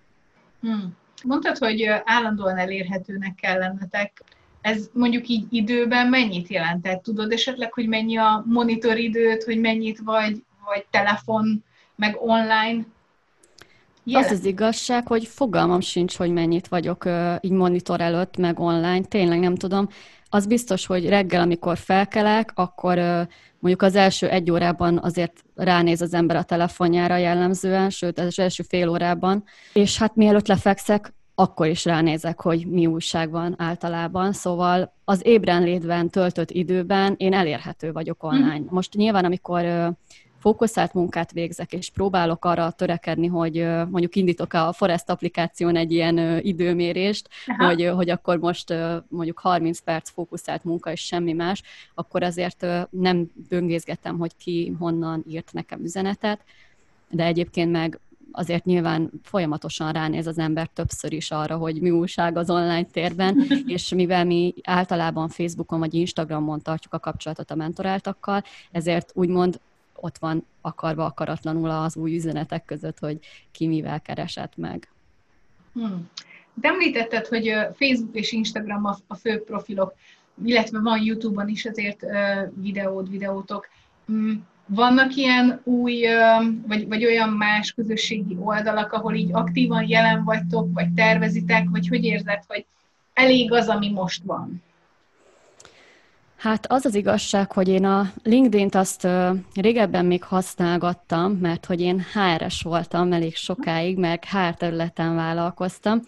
Hmm. 0.61 0.97
Mondtad, 1.25 1.59
hogy 1.59 1.85
állandóan 2.05 2.57
elérhetőnek 2.57 3.35
kell 3.35 3.59
lennetek. 3.59 4.23
Ez 4.61 4.91
mondjuk 4.93 5.29
így 5.29 5.47
időben 5.51 6.07
mennyit 6.07 6.49
jelentett? 6.49 7.03
Tudod 7.03 7.33
esetleg, 7.33 7.73
hogy 7.73 7.89
mennyi 7.89 8.17
a 8.17 8.45
monitoridőt, 8.47 9.45
hogy 9.45 9.61
mennyit 9.61 9.99
vagy, 9.99 10.45
vagy 10.65 10.87
telefon, 10.91 11.65
meg 11.95 12.17
online? 12.21 12.87
Jelen. 14.09 14.25
Az 14.25 14.39
az 14.39 14.45
igazság, 14.45 15.07
hogy 15.07 15.27
fogalmam 15.27 15.81
sincs, 15.81 16.17
hogy 16.17 16.31
mennyit 16.31 16.69
vagyok 16.69 17.05
uh, 17.05 17.35
így 17.41 17.51
monitor 17.51 18.01
előtt, 18.01 18.37
meg 18.37 18.61
online, 18.61 19.03
tényleg 19.03 19.39
nem 19.39 19.55
tudom. 19.55 19.89
Az 20.29 20.47
biztos, 20.47 20.87
hogy 20.87 21.09
reggel, 21.09 21.41
amikor 21.41 21.79
felkelek, 21.79 22.53
akkor 22.55 22.99
uh, 22.99 23.21
mondjuk 23.59 23.83
az 23.83 23.95
első 23.95 24.29
egy 24.29 24.51
órában 24.51 24.99
azért 25.03 25.45
ránéz 25.55 26.01
az 26.01 26.15
ember 26.15 26.37
a 26.37 26.43
telefonjára 26.43 27.17
jellemzően, 27.17 27.91
sőt, 27.91 28.19
az 28.19 28.39
első 28.39 28.63
fél 28.69 28.89
órában, 28.89 29.45
és 29.73 29.99
hát 29.99 30.17
mielőtt 30.17 30.49
lefekszek, 30.49 31.13
akkor 31.35 31.67
is 31.67 31.85
ránézek, 31.85 32.41
hogy 32.41 32.67
mi 32.67 32.87
újság 32.87 33.31
van 33.31 33.55
általában. 33.59 34.33
Szóval 34.33 34.95
az 35.05 35.27
ébrenlétben 35.27 36.11
töltött 36.11 36.51
időben 36.51 37.15
én 37.17 37.33
elérhető 37.33 37.93
vagyok 37.93 38.23
online. 38.23 38.59
Mm. 38.59 38.67
Most 38.71 38.95
nyilván, 38.95 39.25
amikor 39.25 39.95
fókuszált 40.39 40.95
munkát 40.95 41.33
végzek, 41.33 41.73
és 41.73 41.91
próbálok 41.91 42.45
arra 42.45 42.71
törekedni, 42.71 43.27
hogy 43.27 43.67
mondjuk 43.91 44.17
indítok 44.17 44.53
a 44.53 44.73
Forest 44.73 45.11
applikáción 45.11 45.77
egy 45.77 45.93
ilyen 45.93 46.39
időmérést, 46.43 47.29
hogy, 47.59 47.91
hogy 47.95 48.11
akkor 48.11 48.39
most 48.39 48.75
mondjuk 49.09 49.39
30 49.39 49.81
perc 49.81 50.11
fókuszált 50.11 50.65
munka 50.65 50.91
és 50.91 51.01
semmi 51.01 51.33
más, 51.33 51.63
akkor 51.95 52.23
azért 52.23 52.67
nem 52.91 53.31
böngészgetem, 53.49 54.19
hogy 54.19 54.37
ki 54.37 54.77
honnan 54.79 55.25
írt 55.29 55.53
nekem 55.53 55.81
üzenetet, 55.83 56.41
de 57.11 57.25
egyébként 57.25 57.71
meg 57.71 58.01
azért 58.33 58.65
nyilván 58.65 59.11
folyamatosan 59.23 59.93
ránéz 59.93 60.27
az 60.27 60.39
ember 60.39 60.67
többször 60.67 61.13
is 61.13 61.31
arra, 61.31 61.57
hogy 61.57 61.81
mi 61.81 61.91
újság 61.91 62.37
az 62.37 62.51
online 62.51 62.85
térben, 62.85 63.47
és 63.67 63.89
mivel 63.89 64.25
mi 64.25 64.55
általában 64.63 65.29
Facebookon 65.29 65.79
vagy 65.79 65.95
Instagramon 65.95 66.61
tartjuk 66.61 66.95
a 66.95 66.99
kapcsolatot 66.99 67.51
a 67.51 67.55
mentoráltakkal, 67.55 68.43
ezért 68.73 69.11
úgymond 69.15 69.61
ott 70.01 70.19
van 70.19 70.47
akarva 70.61 71.05
akaratlanul 71.05 71.71
az 71.71 71.97
új 71.97 72.15
üzenetek 72.17 72.65
között, 72.65 72.99
hogy 72.99 73.19
ki 73.51 73.67
mivel 73.67 74.01
keresett 74.01 74.57
meg. 74.57 74.89
Hmm. 75.73 76.11
De 76.55 76.69
említetted, 76.69 77.27
hogy 77.27 77.55
Facebook 77.75 78.15
és 78.15 78.33
Instagram 78.33 78.85
a, 78.85 78.97
a 79.07 79.15
fő 79.15 79.43
profilok, 79.43 79.95
illetve 80.45 80.81
van 80.81 81.03
YouTube-on 81.03 81.49
is 81.49 81.65
azért 81.65 82.05
videód, 82.55 83.11
videótok. 83.11 83.69
Hmm. 84.07 84.47
Vannak 84.67 85.15
ilyen 85.15 85.61
új, 85.65 86.07
vagy, 86.67 86.89
vagy 86.89 87.05
olyan 87.05 87.29
más 87.29 87.73
közösségi 87.73 88.37
oldalak, 88.41 88.93
ahol 88.93 89.15
így 89.15 89.31
aktívan 89.33 89.89
jelen 89.89 90.25
vagytok, 90.25 90.69
vagy 90.73 90.93
tervezitek, 90.93 91.69
vagy 91.71 91.89
hogy 91.89 92.05
érzed, 92.05 92.43
hogy 92.47 92.67
elég 93.15 93.53
az, 93.53 93.69
ami 93.69 93.91
most 93.91 94.23
van? 94.25 94.63
Hát 96.39 96.67
az 96.67 96.85
az 96.85 96.95
igazság, 96.95 97.53
hogy 97.53 97.69
én 97.69 97.85
a 97.85 98.13
LinkedIn-t 98.23 98.75
azt 98.75 99.09
régebben 99.55 100.07
még 100.07 100.23
használgattam, 100.23 101.33
mert 101.33 101.67
hogy 101.67 101.81
én 101.81 102.05
HR-es 102.13 102.63
voltam 102.63 103.13
elég 103.13 103.37
sokáig, 103.37 103.99
meg 103.99 104.25
HR 104.25 104.55
területen 104.55 105.15
vállalkoztam, 105.15 106.03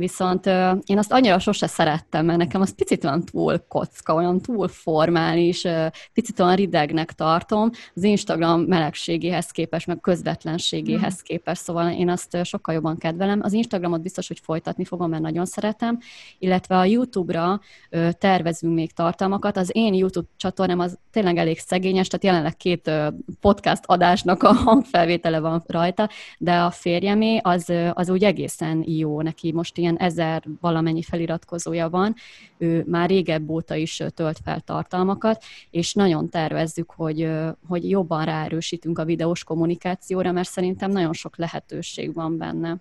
Viszont 0.00 0.46
uh, 0.46 0.78
én 0.86 0.98
azt 0.98 1.12
annyira 1.12 1.38
sose 1.38 1.66
szerettem, 1.66 2.24
mert 2.24 2.38
nekem 2.38 2.60
az 2.60 2.74
picit 2.74 3.04
olyan 3.04 3.24
túl 3.24 3.64
kocka, 3.68 4.14
olyan 4.14 4.40
túl 4.40 4.68
formális, 4.68 5.64
uh, 5.64 5.86
picit 6.12 6.40
olyan 6.40 6.54
ridegnek 6.54 7.12
tartom, 7.12 7.70
az 7.94 8.02
Instagram 8.02 8.60
melegségéhez 8.60 9.50
képest, 9.50 9.86
meg 9.86 10.00
közvetlenségéhez 10.00 11.14
mm. 11.14 11.24
képest, 11.24 11.62
szóval 11.62 11.90
én 11.90 12.08
azt 12.08 12.44
sokkal 12.44 12.74
jobban 12.74 12.98
kedvelem. 12.98 13.40
Az 13.42 13.52
Instagramot 13.52 14.02
biztos, 14.02 14.28
hogy 14.28 14.38
folytatni 14.42 14.84
fogom, 14.84 15.10
mert 15.10 15.22
nagyon 15.22 15.44
szeretem, 15.44 15.98
illetve 16.38 16.76
a 16.76 16.84
YouTube-ra 16.84 17.60
uh, 17.90 18.10
tervezünk 18.10 18.74
még 18.74 18.92
tartalmakat. 18.92 19.56
Az 19.56 19.70
én 19.72 19.94
YouTube 19.94 20.28
csatornám 20.36 20.78
az 20.78 20.98
tényleg 21.10 21.36
elég 21.36 21.58
szegényes, 21.58 22.08
tehát 22.08 22.24
jelenleg 22.24 22.56
két 22.56 22.86
uh, 22.86 23.06
podcast 23.40 23.82
adásnak 23.86 24.42
a 24.42 24.52
hangfelvétele 24.52 25.40
van 25.40 25.62
rajta, 25.66 26.08
de 26.38 26.56
a 26.56 26.70
férjemé 26.70 27.38
az, 27.42 27.72
az 27.92 28.10
úgy 28.10 28.24
egészen 28.24 28.84
jó 28.86 29.20
neki 29.20 29.52
most 29.52 29.78
ilyen 29.78 29.89
ilyen 29.90 30.02
ezer 30.10 30.42
valamennyi 30.60 31.02
feliratkozója 31.02 31.88
van, 31.88 32.14
ő 32.58 32.84
már 32.86 33.08
régebb 33.08 33.48
óta 33.48 33.74
is 33.74 34.02
tölt 34.14 34.38
fel 34.44 34.60
tartalmakat, 34.60 35.44
és 35.70 35.94
nagyon 35.94 36.28
tervezzük, 36.28 36.90
hogy, 36.90 37.30
hogy 37.68 37.90
jobban 37.90 38.24
ráerősítünk 38.24 38.98
a 38.98 39.04
videós 39.04 39.44
kommunikációra, 39.44 40.32
mert 40.32 40.48
szerintem 40.48 40.90
nagyon 40.90 41.12
sok 41.12 41.36
lehetőség 41.36 42.14
van 42.14 42.36
benne. 42.36 42.76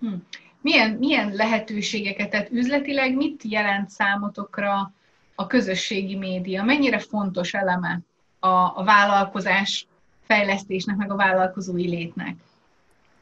Hm. 0.00 0.14
Milyen, 0.60 0.90
milyen 0.90 1.32
lehetőségeket, 1.32 2.30
tehát 2.30 2.50
üzletileg 2.50 3.14
mit 3.14 3.42
jelent 3.42 3.90
számotokra 3.90 4.92
a 5.34 5.46
közösségi 5.46 6.16
média? 6.16 6.62
Mennyire 6.64 6.98
fontos 6.98 7.54
eleme 7.54 8.00
a, 8.38 8.48
a 8.48 8.82
vállalkozás 8.84 9.86
fejlesztésnek, 10.26 10.96
meg 10.96 11.10
a 11.10 11.16
vállalkozói 11.16 11.88
létnek? 11.88 12.36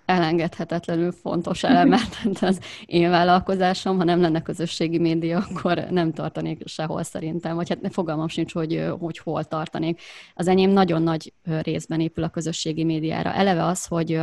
Elengedhetetlenül 0.06 1.12
fontos 1.12 1.62
elemet 1.62 2.18
az 2.40 2.60
én 2.86 3.10
vállalkozásom. 3.10 3.96
Ha 3.96 4.04
nem 4.04 4.20
lenne 4.20 4.42
közösségi 4.42 4.98
média, 4.98 5.38
akkor 5.50 5.86
nem 5.90 6.12
tartanék 6.12 6.62
sehol 6.64 7.02
szerintem, 7.02 7.54
vagy 7.56 7.68
hát 7.68 7.78
fogalmam 7.92 8.28
sincs, 8.28 8.52
hogy, 8.52 8.84
hogy 8.98 9.18
hol 9.18 9.44
tartanék. 9.44 10.00
Az 10.34 10.48
enyém 10.48 10.70
nagyon 10.70 11.02
nagy 11.02 11.32
részben 11.62 12.00
épül 12.00 12.24
a 12.24 12.28
közösségi 12.28 12.84
médiára. 12.84 13.32
Eleve 13.32 13.64
az, 13.64 13.86
hogy, 13.86 14.20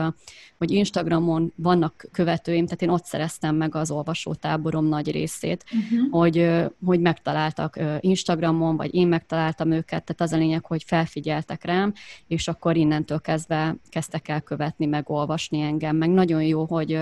hogy 0.57 0.71
Instagramon 0.71 1.53
vannak 1.55 2.05
követőim, 2.11 2.65
tehát 2.65 2.81
én 2.81 2.89
ott 2.89 3.05
szereztem 3.05 3.55
meg 3.55 3.75
az 3.75 3.91
olvasótáborom 3.91 4.85
nagy 4.85 5.11
részét, 5.11 5.63
uh-huh. 5.63 6.09
hogy, 6.11 6.51
hogy 6.85 6.99
megtaláltak 6.99 7.79
Instagramon, 7.99 8.75
vagy 8.75 8.95
én 8.95 9.07
megtaláltam 9.07 9.71
őket, 9.71 10.03
tehát 10.03 10.21
az 10.21 10.31
a 10.31 10.37
lényeg, 10.37 10.65
hogy 10.65 10.83
felfigyeltek 10.83 11.63
rám, 11.63 11.93
és 12.27 12.47
akkor 12.47 12.75
innentől 12.75 13.19
kezdve 13.19 13.75
kezdtek 13.89 14.27
el 14.27 14.41
követni, 14.41 14.85
meg 14.85 15.09
olvasni 15.09 15.61
engem, 15.73 15.95
meg 15.95 16.09
nagyon 16.09 16.43
jó, 16.43 16.65
hogy, 16.65 16.99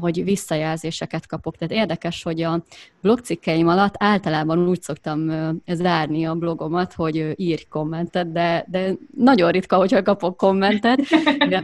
hogy 0.00 0.24
visszajelzéseket 0.24 1.26
kapok. 1.26 1.56
Tehát 1.56 1.74
érdekes, 1.74 2.22
hogy 2.22 2.42
a 2.42 2.62
blogcikkeim 3.02 3.68
alatt 3.68 3.94
általában 3.98 4.68
úgy 4.68 4.82
szoktam 4.82 5.30
zárni 5.66 6.24
a 6.24 6.34
blogomat, 6.34 6.92
hogy 6.92 7.32
írj 7.36 7.62
kommentet, 7.68 8.32
de, 8.32 8.66
de 8.68 8.94
nagyon 9.16 9.50
ritka, 9.50 9.76
hogyha 9.76 10.02
kapok 10.02 10.36
kommentet, 10.36 11.00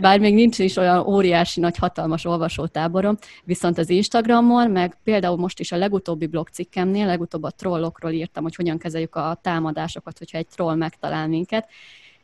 bár 0.00 0.21
még 0.21 0.35
nincs 0.35 0.59
is 0.59 0.76
olyan 0.76 1.07
óriási, 1.07 1.61
nagy, 1.61 1.76
hatalmas 1.76 2.25
olvasótáborom, 2.25 3.17
viszont 3.45 3.79
az 3.79 3.91
Instagramon, 3.91 4.71
meg 4.71 4.99
például 5.05 5.37
most 5.37 5.61
is 5.61 5.73
a 5.73 5.76
legutóbbi 5.76 6.26
blogcikkemnél, 6.26 7.07
legutóbb 7.07 7.43
a 7.43 7.50
trollokról 7.50 8.11
írtam, 8.11 8.43
hogy 8.43 8.55
hogyan 8.55 8.79
kezeljük 8.79 9.15
a 9.15 9.38
támadásokat, 9.43 10.19
hogyha 10.19 10.38
egy 10.38 10.47
troll 10.47 10.75
megtalál 10.75 11.29
minket, 11.29 11.69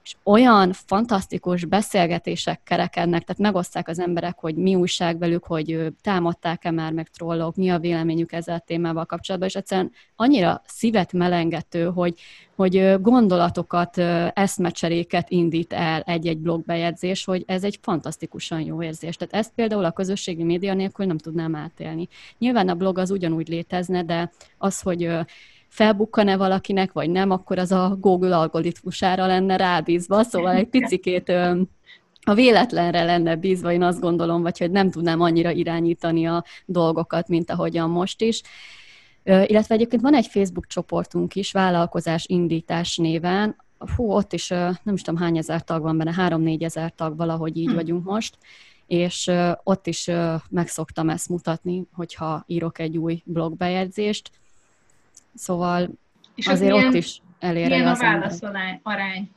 és 0.02 0.16
olyan 0.22 0.72
fantasztikus 0.72 1.64
beszélgetések 1.64 2.60
kerekednek, 2.64 3.22
tehát 3.22 3.42
megosztják 3.42 3.88
az 3.88 3.98
emberek, 3.98 4.38
hogy 4.38 4.54
mi 4.54 4.74
újság 4.74 5.18
velük, 5.18 5.44
hogy 5.44 5.92
támadták-e 6.00 6.70
már 6.70 6.92
meg 6.92 7.08
trollok, 7.08 7.56
mi 7.56 7.68
a 7.68 7.78
véleményük 7.78 8.32
ezzel 8.32 8.56
a 8.56 8.62
témával 8.66 9.04
kapcsolatban, 9.04 9.48
és 9.48 9.56
egyszerűen 9.56 9.92
annyira 10.16 10.62
szívet 10.66 11.12
melengető, 11.12 11.84
hogy, 11.84 12.14
hogy 12.54 13.00
gondolatokat, 13.00 13.98
eszmecseréket 14.34 15.30
indít 15.30 15.72
el 15.72 16.00
egy-egy 16.00 16.38
blogbejegyzés, 16.38 17.24
hogy 17.24 17.42
ez 17.46 17.64
egy 17.64 17.78
fantasztikusan 17.82 18.60
jó 18.60 18.82
érzés. 18.82 19.16
Tehát 19.16 19.34
ezt 19.34 19.52
például 19.54 19.84
a 19.84 19.92
közösségi 19.92 20.44
média 20.44 20.74
nélkül 20.74 21.06
nem 21.06 21.18
tudnám 21.18 21.54
átélni. 21.54 22.08
Nyilván 22.38 22.68
a 22.68 22.74
blog 22.74 22.98
az 22.98 23.10
ugyanúgy 23.10 23.48
létezne, 23.48 24.02
de 24.04 24.30
az, 24.58 24.80
hogy 24.80 25.10
felbukkan-e 25.72 26.36
valakinek, 26.36 26.92
vagy 26.92 27.10
nem, 27.10 27.30
akkor 27.30 27.58
az 27.58 27.72
a 27.72 27.96
Google 28.00 28.36
algoritmusára 28.36 29.26
lenne 29.26 29.56
rábízva, 29.56 30.22
szóval 30.22 30.54
egy 30.54 30.68
picikét 30.68 31.28
a 32.24 32.34
véletlenre 32.34 33.04
lenne 33.04 33.36
bízva, 33.36 33.72
én 33.72 33.82
azt 33.82 34.00
gondolom, 34.00 34.42
vagy 34.42 34.58
hogy 34.58 34.70
nem 34.70 34.90
tudnám 34.90 35.20
annyira 35.20 35.50
irányítani 35.50 36.26
a 36.26 36.44
dolgokat, 36.66 37.28
mint 37.28 37.50
ahogyan 37.50 37.90
most 37.90 38.20
is. 38.20 38.42
Illetve 39.24 39.74
egyébként 39.74 40.02
van 40.02 40.14
egy 40.14 40.26
Facebook 40.26 40.66
csoportunk 40.66 41.34
is, 41.34 41.52
vállalkozás 41.52 42.24
indítás 42.26 42.96
néven, 42.96 43.56
hú, 43.96 44.12
ott 44.12 44.32
is 44.32 44.48
nem 44.82 44.94
is 44.94 45.02
tudom 45.02 45.20
hány 45.20 45.36
ezer 45.36 45.64
tag 45.64 45.82
van 45.82 45.98
benne, 45.98 46.12
három-négy 46.12 46.62
ezer 46.62 46.92
tag, 46.94 47.16
valahogy 47.16 47.56
így 47.56 47.68
hm. 47.68 47.74
vagyunk 47.74 48.04
most, 48.04 48.38
és 48.86 49.30
ott 49.62 49.86
is 49.86 50.10
meg 50.48 50.68
szoktam 50.68 51.08
ezt 51.08 51.28
mutatni, 51.28 51.84
hogyha 51.92 52.44
írok 52.46 52.78
egy 52.78 52.98
új 52.98 53.22
blogbejegyzést. 53.24 54.30
Szóval 55.34 55.88
és 56.34 56.46
azért 56.46 56.72
milyen, 56.72 56.86
ott 56.86 56.94
is 56.94 57.22
elér 57.38 57.68
milyen 57.68 57.86
a 57.86 57.94
válaszarány? 57.94 58.80
Arány? 58.82 59.30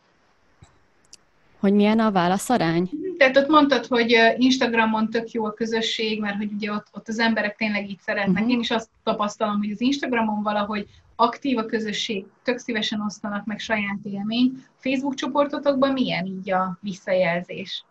Hogy 1.59 1.73
milyen 1.73 1.99
a 1.99 2.11
válaszarány? 2.11 2.89
Tehát 3.17 3.37
ott 3.37 3.47
mondtad, 3.47 3.85
hogy 3.85 4.15
Instagramon 4.37 5.09
tök 5.09 5.31
jó 5.31 5.45
a 5.45 5.53
közösség, 5.53 6.19
mert 6.19 6.37
hogy 6.37 6.51
ugye 6.51 6.71
ott, 6.71 6.87
ott 6.91 7.07
az 7.07 7.19
emberek 7.19 7.55
tényleg 7.55 7.89
így 7.89 7.99
szeretnek. 7.99 8.35
Uh-huh. 8.35 8.51
Én 8.51 8.59
is 8.59 8.71
azt 8.71 8.89
tapasztalom, 9.03 9.57
hogy 9.57 9.71
az 9.71 9.81
Instagramon 9.81 10.43
valahogy 10.43 10.87
aktív 11.15 11.57
a 11.57 11.65
közösség, 11.65 12.25
tök 12.43 12.57
szívesen 12.57 13.01
osztanak 13.01 13.45
meg 13.45 13.59
saját 13.59 13.99
élményt. 14.03 14.69
Facebook 14.77 15.15
csoportotokban 15.15 15.91
milyen 15.91 16.25
így 16.25 16.51
a 16.51 16.77
visszajelzés? 16.81 17.83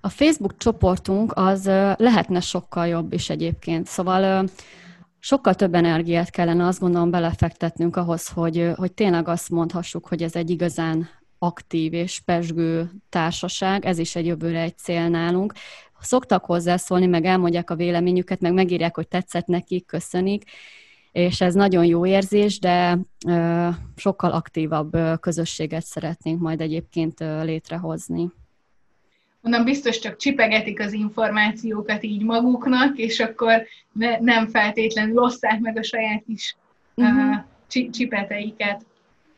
A 0.00 0.08
Facebook 0.08 0.56
csoportunk 0.56 1.32
az 1.34 1.64
lehetne 1.96 2.40
sokkal 2.40 2.86
jobb 2.86 3.12
is 3.12 3.30
egyébként. 3.30 3.86
Szóval 3.86 4.48
sokkal 5.26 5.54
több 5.54 5.74
energiát 5.74 6.30
kellene 6.30 6.66
azt 6.66 6.80
gondolom 6.80 7.10
belefektetnünk 7.10 7.96
ahhoz, 7.96 8.28
hogy, 8.28 8.72
hogy 8.76 8.92
tényleg 8.92 9.28
azt 9.28 9.50
mondhassuk, 9.50 10.06
hogy 10.06 10.22
ez 10.22 10.34
egy 10.34 10.50
igazán 10.50 11.08
aktív 11.38 11.92
és 11.92 12.20
pesgő 12.20 12.90
társaság, 13.08 13.84
ez 13.84 13.98
is 13.98 14.16
egy 14.16 14.26
jövőre 14.26 14.60
egy 14.60 14.78
cél 14.78 15.08
nálunk. 15.08 15.52
Szoktak 16.00 16.44
hozzászólni, 16.44 17.06
meg 17.06 17.24
elmondják 17.24 17.70
a 17.70 17.74
véleményüket, 17.74 18.40
meg 18.40 18.52
megírják, 18.52 18.94
hogy 18.94 19.08
tetszett 19.08 19.46
nekik, 19.46 19.86
köszönik, 19.86 20.50
és 21.12 21.40
ez 21.40 21.54
nagyon 21.54 21.84
jó 21.84 22.06
érzés, 22.06 22.58
de 22.58 22.98
sokkal 23.96 24.30
aktívabb 24.30 24.96
közösséget 25.20 25.84
szeretnénk 25.84 26.40
majd 26.40 26.60
egyébként 26.60 27.18
létrehozni. 27.42 28.30
Mondom, 29.46 29.64
biztos 29.64 29.98
csak 29.98 30.16
csipegetik 30.16 30.80
az 30.80 30.92
információkat 30.92 32.02
így 32.02 32.22
maguknak, 32.22 32.98
és 32.98 33.20
akkor 33.20 33.66
ne, 33.92 34.18
nem 34.18 34.48
feltétlenül 34.48 35.18
osszák 35.18 35.60
meg 35.60 35.78
a 35.78 35.82
saját 35.82 36.22
kis 36.26 36.56
uh-huh. 36.94 37.36
uh, 37.74 37.90
csipeteiket. 37.90 38.86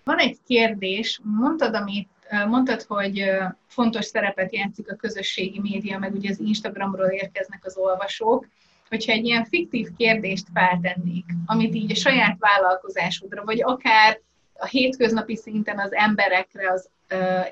Van 0.05 0.19
egy 0.19 0.37
kérdés, 0.47 1.21
mondtad, 1.23 1.75
amit 1.75 2.09
Mondtad, 2.47 2.83
hogy 2.83 3.31
fontos 3.67 4.05
szerepet 4.05 4.55
játszik 4.55 4.93
a 4.93 4.97
közösségi 4.97 5.61
média, 5.61 5.99
meg 5.99 6.15
ugye 6.15 6.31
az 6.31 6.41
Instagramról 6.41 7.07
érkeznek 7.07 7.65
az 7.65 7.77
olvasók. 7.77 8.49
Hogyha 8.88 9.12
egy 9.12 9.25
ilyen 9.25 9.45
fiktív 9.45 9.88
kérdést 9.97 10.47
feltennék, 10.55 11.25
amit 11.47 11.75
így 11.75 11.91
a 11.91 11.95
saját 11.95 12.37
vállalkozásodra, 12.38 13.45
vagy 13.45 13.62
akár 13.62 14.21
a 14.53 14.67
hétköznapi 14.67 15.37
szinten 15.37 15.79
az 15.79 15.95
emberekre 15.95 16.73
az 16.73 16.88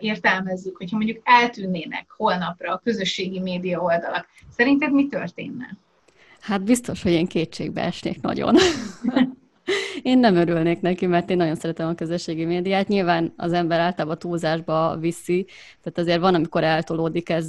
értelmezzük, 0.01 0.77
hogyha 0.77 0.97
mondjuk 0.97 1.21
eltűnnének 1.25 2.07
holnapra 2.17 2.73
a 2.73 2.81
közösségi 2.85 3.41
média 3.41 3.81
oldalak, 3.81 4.29
szerinted 4.57 4.93
mi 4.93 5.09
történne? 5.09 5.77
Hát 6.41 6.63
biztos, 6.63 7.03
hogy 7.03 7.13
én 7.13 7.27
kétségbe 7.27 7.83
esnék 7.83 8.21
nagyon. 8.21 8.57
Én 10.03 10.19
nem 10.19 10.37
örülnék 10.37 10.81
neki, 10.81 11.07
mert 11.07 11.31
én 11.31 11.37
nagyon 11.37 11.55
szeretem 11.55 11.89
a 11.89 11.95
közösségi 11.95 12.45
médiát. 12.45 12.89
Nyilván 12.89 13.33
az 13.37 13.53
ember 13.53 13.81
általában 13.81 14.19
túlzásba 14.19 14.97
viszi, 15.01 15.47
tehát 15.83 15.99
azért 15.99 16.21
van, 16.21 16.35
amikor 16.35 16.65
eltolódik 16.65 17.29
ez, 17.29 17.49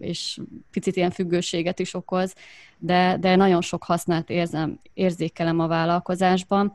és 0.00 0.40
picit 0.70 0.96
ilyen 0.96 1.10
függőséget 1.10 1.78
is 1.78 1.94
okoz, 1.94 2.34
de, 2.78 3.16
de 3.20 3.36
nagyon 3.36 3.60
sok 3.60 3.84
hasznát 3.84 4.30
érzem, 4.30 4.80
érzékelem 4.94 5.58
a 5.60 5.66
vállalkozásban. 5.66 6.72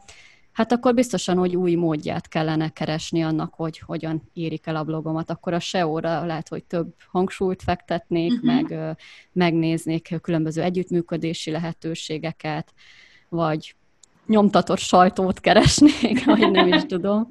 Hát 0.57 0.71
akkor 0.71 0.93
biztosan, 0.93 1.37
hogy 1.37 1.55
új 1.55 1.75
módját 1.75 2.27
kellene 2.27 2.69
keresni 2.69 3.23
annak, 3.23 3.53
hogy 3.53 3.79
hogyan 3.79 4.29
érik 4.33 4.67
el 4.67 4.75
a 4.75 4.83
blogomat. 4.83 5.29
Akkor 5.29 5.53
a 5.53 5.59
SEO-ra 5.59 6.25
lehet, 6.25 6.47
hogy 6.47 6.63
több 6.63 6.93
hangsúlyt 7.11 7.61
fektetnék, 7.61 8.31
uh-huh. 8.31 8.45
meg 8.45 8.97
megnéznék 9.31 10.17
különböző 10.21 10.61
együttműködési 10.61 11.51
lehetőségeket, 11.51 12.73
vagy 13.29 13.75
nyomtatott 14.27 14.77
sajtót 14.77 15.39
keresnék, 15.39 16.25
vagy 16.35 16.51
nem 16.51 16.67
is 16.67 16.85
tudom. 16.85 17.27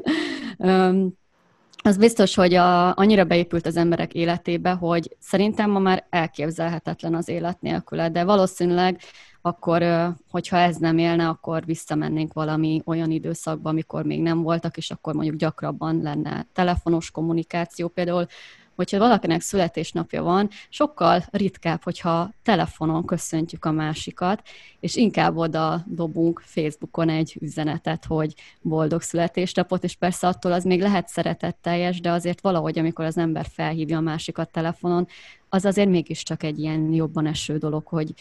Az 1.82 1.96
biztos, 1.98 2.34
hogy 2.34 2.54
a, 2.54 2.96
annyira 2.96 3.24
beépült 3.24 3.66
az 3.66 3.76
emberek 3.76 4.14
életébe, 4.14 4.70
hogy 4.70 5.16
szerintem 5.18 5.70
ma 5.70 5.78
már 5.78 6.06
elképzelhetetlen 6.10 7.14
az 7.14 7.28
élet 7.28 7.60
nélküle, 7.60 8.10
de 8.10 8.24
valószínűleg 8.24 9.00
akkor, 9.46 9.84
hogyha 10.30 10.56
ez 10.56 10.76
nem 10.76 10.98
élne, 10.98 11.28
akkor 11.28 11.64
visszamennénk 11.64 12.32
valami 12.32 12.82
olyan 12.84 13.10
időszakba, 13.10 13.68
amikor 13.68 14.04
még 14.04 14.22
nem 14.22 14.42
voltak, 14.42 14.76
és 14.76 14.90
akkor 14.90 15.14
mondjuk 15.14 15.36
gyakrabban 15.36 16.02
lenne 16.02 16.46
telefonos 16.52 17.10
kommunikáció. 17.10 17.88
Például 17.88 18.26
hogyha 18.74 18.98
valakinek 18.98 19.40
születésnapja 19.40 20.22
van, 20.22 20.48
sokkal 20.68 21.24
ritkább, 21.30 21.82
hogyha 21.82 22.30
telefonon 22.42 23.04
köszöntjük 23.04 23.64
a 23.64 23.70
másikat, 23.70 24.42
és 24.80 24.96
inkább 24.96 25.36
oda 25.36 25.82
dobunk 25.86 26.42
Facebookon 26.44 27.08
egy 27.08 27.36
üzenetet, 27.40 28.04
hogy 28.04 28.34
boldog 28.60 29.02
születésnapot, 29.02 29.84
és 29.84 29.94
persze 29.94 30.26
attól 30.26 30.52
az 30.52 30.64
még 30.64 30.80
lehet 30.80 31.08
szeretetteljes, 31.08 32.00
de 32.00 32.10
azért 32.10 32.40
valahogy, 32.40 32.78
amikor 32.78 33.04
az 33.04 33.18
ember 33.18 33.46
felhívja 33.52 33.96
a 33.96 34.00
másikat 34.00 34.50
telefonon, 34.50 35.06
az 35.48 35.64
azért 35.64 35.88
mégiscsak 35.88 36.42
egy 36.42 36.58
ilyen 36.58 36.92
jobban 36.92 37.26
eső 37.26 37.58
dolog, 37.58 37.86
hogy 37.86 38.14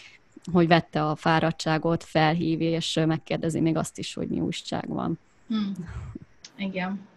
hogy 0.52 0.68
vette 0.68 1.04
a 1.04 1.16
fáradtságot, 1.16 2.04
felhív, 2.04 2.62
és 2.62 3.00
megkérdezi 3.06 3.60
még 3.60 3.78
azt 3.78 3.98
is, 3.98 4.14
hogy 4.14 4.28
mi 4.28 4.40
újság 4.40 4.88
van. 4.88 5.20
Hmm. 5.48 5.74
Igen 6.58 7.08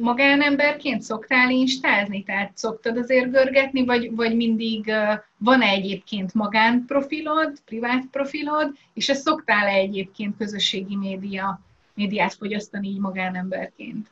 magánemberként 0.00 1.02
szoktál 1.02 1.50
instázni? 1.50 2.22
Tehát 2.22 2.56
szoktad 2.56 2.96
azért 2.96 3.30
görgetni, 3.30 3.84
vagy, 3.84 4.14
vagy 4.14 4.36
mindig 4.36 4.92
van-e 5.38 5.66
egyébként 5.66 6.34
magánprofilod, 6.34 7.60
privát 7.64 8.04
profilod, 8.10 8.72
és 8.94 9.08
ezt 9.08 9.22
szoktál-e 9.22 9.72
egyébként 9.72 10.36
közösségi 10.36 10.96
média, 10.96 11.60
médiát 11.94 12.34
fogyasztani 12.34 12.88
így 12.88 12.98
magánemberként? 12.98 14.10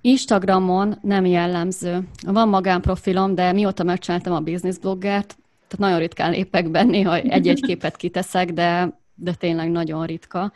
Instagramon 0.00 0.98
nem 1.02 1.26
jellemző. 1.26 2.08
Van 2.26 2.48
magánprofilom, 2.48 3.34
de 3.34 3.52
mióta 3.52 3.82
megcsináltam 3.82 4.32
a 4.32 4.40
business 4.40 4.78
bloggert, 4.78 5.36
tehát 5.74 5.90
nagyon 5.90 5.98
ritkán 5.98 6.30
lépek 6.30 6.70
be, 6.70 6.82
néha 6.82 7.16
egy-egy 7.16 7.60
képet 7.60 7.96
kiteszek, 7.96 8.52
de, 8.52 8.98
de 9.14 9.34
tényleg 9.34 9.70
nagyon 9.70 10.06
ritka. 10.06 10.52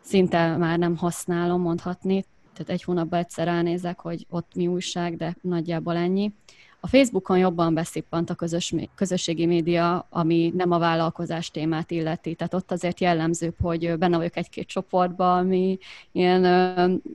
Szinte 0.00 0.56
már 0.56 0.78
nem 0.78 0.96
használom, 0.96 1.60
mondhatni 1.60 2.24
tehát 2.60 2.80
egy 2.80 2.84
hónapban 2.84 3.18
egyszer 3.18 3.46
ránézek, 3.46 4.00
hogy 4.00 4.26
ott 4.30 4.54
mi 4.54 4.66
újság, 4.66 5.16
de 5.16 5.36
nagyjából 5.40 5.96
ennyi. 5.96 6.32
A 6.80 6.86
Facebookon 6.86 7.38
jobban 7.38 7.74
beszippant 7.74 8.30
a 8.30 8.34
közös, 8.34 8.74
közösségi 8.94 9.46
média, 9.46 10.06
ami 10.10 10.52
nem 10.56 10.70
a 10.70 10.78
vállalkozás 10.78 11.50
témát 11.50 11.90
illeti. 11.90 12.34
Tehát 12.34 12.54
ott 12.54 12.72
azért 12.72 13.00
jellemzőbb, 13.00 13.54
hogy 13.60 13.98
benne 13.98 14.16
vagyok 14.16 14.36
egy-két 14.36 14.66
csoportban, 14.66 15.38
ami 15.38 15.78
ilyen, 16.12 16.44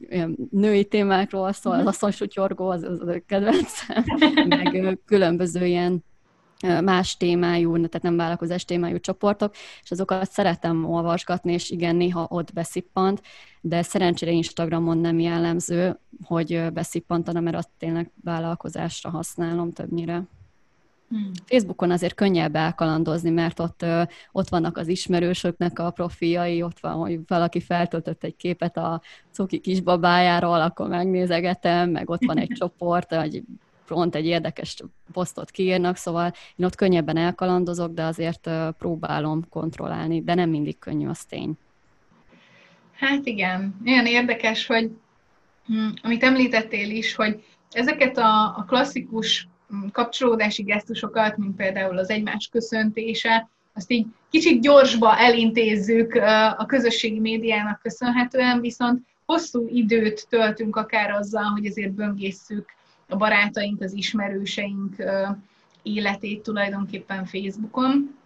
ilyen 0.10 0.36
női 0.52 0.86
témákról 0.86 1.52
szól, 1.52 1.74
az 1.74 1.86
asszonysutyorgó, 1.86 2.70
az, 2.70 2.84
az 2.84 3.00
a 3.02 3.22
kedvencem, 3.26 4.04
meg 4.48 5.00
különböző 5.06 5.66
ilyen 5.66 6.04
más 6.84 7.18
témájú, 7.18 7.74
tehát 7.76 8.02
nem 8.02 8.16
vállalkozás 8.16 8.66
témájú 8.66 9.00
csoportok, 9.00 9.54
és 9.84 9.92
azokat 9.92 10.32
szeretem 10.32 10.86
olvasgatni, 10.86 11.54
és 11.54 11.70
igen, 11.70 11.96
néha 11.96 12.28
ott 12.30 12.54
beszippant, 12.54 13.22
de 13.62 13.82
szerencsére 13.82 14.32
Instagramon 14.32 14.98
nem 14.98 15.20
jellemző, 15.20 16.00
hogy 16.24 16.74
beszippantanom, 16.74 17.44
mert 17.44 17.56
azt 17.56 17.70
tényleg 17.78 18.12
vállalkozásra 18.24 19.10
használom 19.10 19.74
többnyire. 19.74 20.24
Hmm. 21.10 21.32
Facebookon 21.46 21.92
azért 21.92 22.14
könnyebb 22.14 22.56
elkalandozni, 22.56 23.30
mert 23.30 23.60
ott, 23.60 23.86
ott 24.32 24.50
vannak 24.50 24.78
az 24.78 24.88
ismerősöknek 24.88 25.80
a 25.80 25.92
profiai, 25.92 26.64
ott 26.64 26.80
van, 26.80 26.94
hogy 26.94 27.20
valaki 27.28 27.60
feltöltött 27.60 28.24
egy 28.24 28.36
képet 28.36 28.78
a 28.78 29.02
cuki 29.32 29.60
kisbabájáról, 29.60 30.62
akkor 30.62 30.88
megnézegetem, 30.88 31.90
meg 31.90 32.10
ott 32.10 32.26
van 32.26 32.38
egy 32.38 32.52
csoport, 32.60 33.14
egy 33.14 33.44
pont 33.86 34.16
egy 34.16 34.26
érdekes 34.26 34.76
posztot 35.14 35.52
kiírnak, 35.52 35.96
szóval 35.96 36.34
én 36.56 36.66
ott 36.66 36.76
könnyebben 36.76 37.18
elkalandozok, 37.18 37.94
de 37.94 38.04
azért 38.04 38.50
próbálom 38.78 39.50
kontrollálni, 39.50 40.22
de 40.22 40.34
nem 40.34 40.50
mindig 40.50 40.80
könnyű, 40.80 41.08
az 41.08 41.26
tény. 41.26 41.54
Hát 42.94 43.26
igen, 43.26 43.76
olyan 43.86 44.06
érdekes, 44.06 44.66
hogy 44.66 44.92
hm, 45.66 45.88
amit 46.02 46.24
említettél 46.24 46.90
is, 46.90 47.16
hogy 47.16 47.44
ezeket 47.72 48.18
a, 48.18 48.44
a 48.58 48.66
klasszikus 48.68 49.48
hm, 49.70 49.88
kapcsolódási 49.92 50.64
gesztusokat, 50.64 51.38
mint 51.38 51.56
például 51.56 51.98
az 51.98 52.10
egymás 52.10 52.48
köszöntése, 52.52 53.50
azt 53.74 53.92
így 53.92 54.06
kicsit 54.30 54.62
gyorsba 54.62 55.18
elintézzük 55.18 56.14
a 56.58 56.66
közösségi 56.66 57.20
médiának 57.20 57.82
köszönhetően, 57.82 58.62
viszont 58.62 59.06
hosszú 59.26 59.68
időt 59.68 60.28
töltünk 60.30 60.76
akár 60.76 61.12
azzal, 61.12 61.44
hogy 61.44 61.66
azért 61.66 61.92
böngészszük 61.92 62.70
a 63.08 63.16
barátaink, 63.16 63.82
az 63.82 63.94
ismerőseink 63.94 64.96
életét 65.84 66.44
tulajdonképpen 66.44 67.26
Facebookon. 67.26 68.18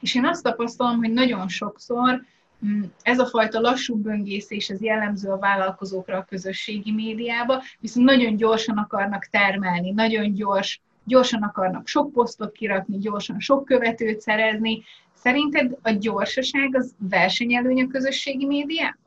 És 0.00 0.14
én 0.14 0.24
azt 0.24 0.42
tapasztalom, 0.42 0.96
hogy 0.96 1.12
nagyon 1.12 1.48
sokszor 1.48 2.24
mm, 2.66 2.82
ez 3.02 3.18
a 3.18 3.26
fajta 3.26 3.60
lassú 3.60 3.96
böngészés, 3.96 4.68
ez 4.68 4.80
jellemző 4.80 5.30
a 5.30 5.38
vállalkozókra 5.38 6.16
a 6.16 6.24
közösségi 6.24 6.92
médiába, 6.92 7.62
viszont 7.78 8.06
nagyon 8.06 8.36
gyorsan 8.36 8.76
akarnak 8.76 9.24
termelni, 9.24 9.90
nagyon 9.90 10.32
gyors, 10.32 10.80
gyorsan 11.04 11.42
akarnak 11.42 11.86
sok 11.86 12.12
posztot 12.12 12.52
kirakni, 12.52 12.98
gyorsan 12.98 13.40
sok 13.40 13.64
követőt 13.64 14.20
szerezni. 14.20 14.82
Szerinted 15.14 15.76
a 15.82 15.90
gyorsaság 15.90 16.76
az 16.76 16.94
versenyelőny 16.98 17.82
a 17.82 17.86
közösségi 17.86 18.46
médiában? 18.46 18.98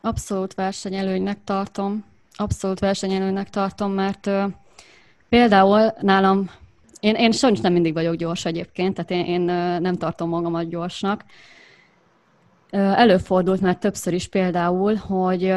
Abszolút 0.00 0.54
versenyelőnynek 0.54 1.44
tartom. 1.44 2.09
Abszolút 2.40 2.78
versenyelőnynek 2.78 3.50
tartom, 3.50 3.92
mert 3.92 4.26
uh, 4.26 4.42
például 5.28 5.92
nálam 6.00 6.50
én, 7.00 7.14
én 7.14 7.32
sajnos 7.32 7.60
nem 7.60 7.72
mindig 7.72 7.92
vagyok 7.92 8.14
gyors 8.14 8.44
egyébként, 8.44 8.94
tehát 8.94 9.10
én, 9.10 9.24
én 9.24 9.40
nem 9.80 9.96
tartom 9.96 10.28
magamat 10.28 10.68
gyorsnak. 10.68 11.24
Előfordult 12.70 13.60
már 13.60 13.76
többször 13.76 14.12
is 14.12 14.28
például, 14.28 14.94
hogy, 14.94 15.54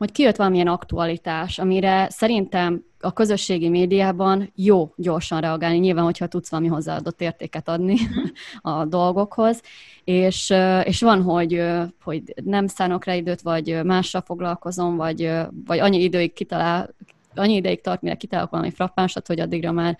hogy 0.00 0.12
kijött 0.12 0.36
valamilyen 0.36 0.66
aktualitás, 0.66 1.58
amire 1.58 2.06
szerintem 2.10 2.84
a 3.00 3.12
közösségi 3.12 3.68
médiában 3.68 4.52
jó 4.54 4.92
gyorsan 4.96 5.40
reagálni, 5.40 5.78
nyilván, 5.78 6.04
hogyha 6.04 6.26
tudsz 6.26 6.50
valami 6.50 6.68
hozzáadott 6.68 7.20
értéket 7.20 7.68
adni 7.68 7.96
a 8.60 8.84
dolgokhoz, 8.84 9.62
és, 10.04 10.52
és 10.84 11.00
van, 11.00 11.22
hogy, 11.22 11.64
hogy 12.02 12.22
nem 12.44 12.66
szánok 12.66 13.04
rá 13.04 13.14
időt, 13.14 13.40
vagy 13.40 13.84
mással 13.84 14.20
foglalkozom, 14.20 14.96
vagy, 14.96 15.32
vagy 15.66 15.78
annyi 15.78 16.02
időig 16.02 16.32
kitalál, 16.32 16.94
annyi 17.34 17.54
ideig 17.54 17.80
tart, 17.80 18.02
mire 18.02 18.14
kitalálok 18.14 18.50
valami 18.50 18.70
frappánsat, 18.70 19.26
hogy 19.26 19.40
addigra 19.40 19.72
már 19.72 19.98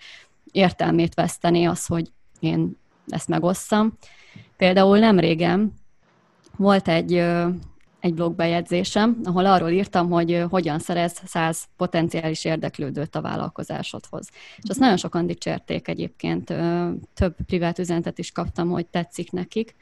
értelmét 0.51 1.13
veszteni 1.13 1.65
az, 1.65 1.85
hogy 1.85 2.11
én 2.39 2.77
ezt 3.07 3.27
megosszam. 3.27 3.97
Például 4.57 4.99
nem 4.99 5.19
régen 5.19 5.73
volt 6.57 6.87
egy, 6.87 7.23
egy 8.01 8.13
blogbejegyzésem, 8.13 9.19
ahol 9.23 9.45
arról 9.45 9.69
írtam, 9.69 10.09
hogy 10.09 10.43
hogyan 10.49 10.79
szerez 10.79 11.21
száz 11.25 11.65
potenciális 11.77 12.45
érdeklődőt 12.45 13.15
a 13.15 13.21
vállalkozásodhoz. 13.21 14.29
És 14.61 14.69
azt 14.69 14.79
nagyon 14.79 14.97
sokan 14.97 15.27
dicsérték 15.27 15.87
egyébként, 15.87 16.53
több 17.13 17.35
privát 17.45 17.79
üzenetet 17.79 18.19
is 18.19 18.31
kaptam, 18.31 18.69
hogy 18.69 18.85
tetszik 18.85 19.31
nekik, 19.31 19.75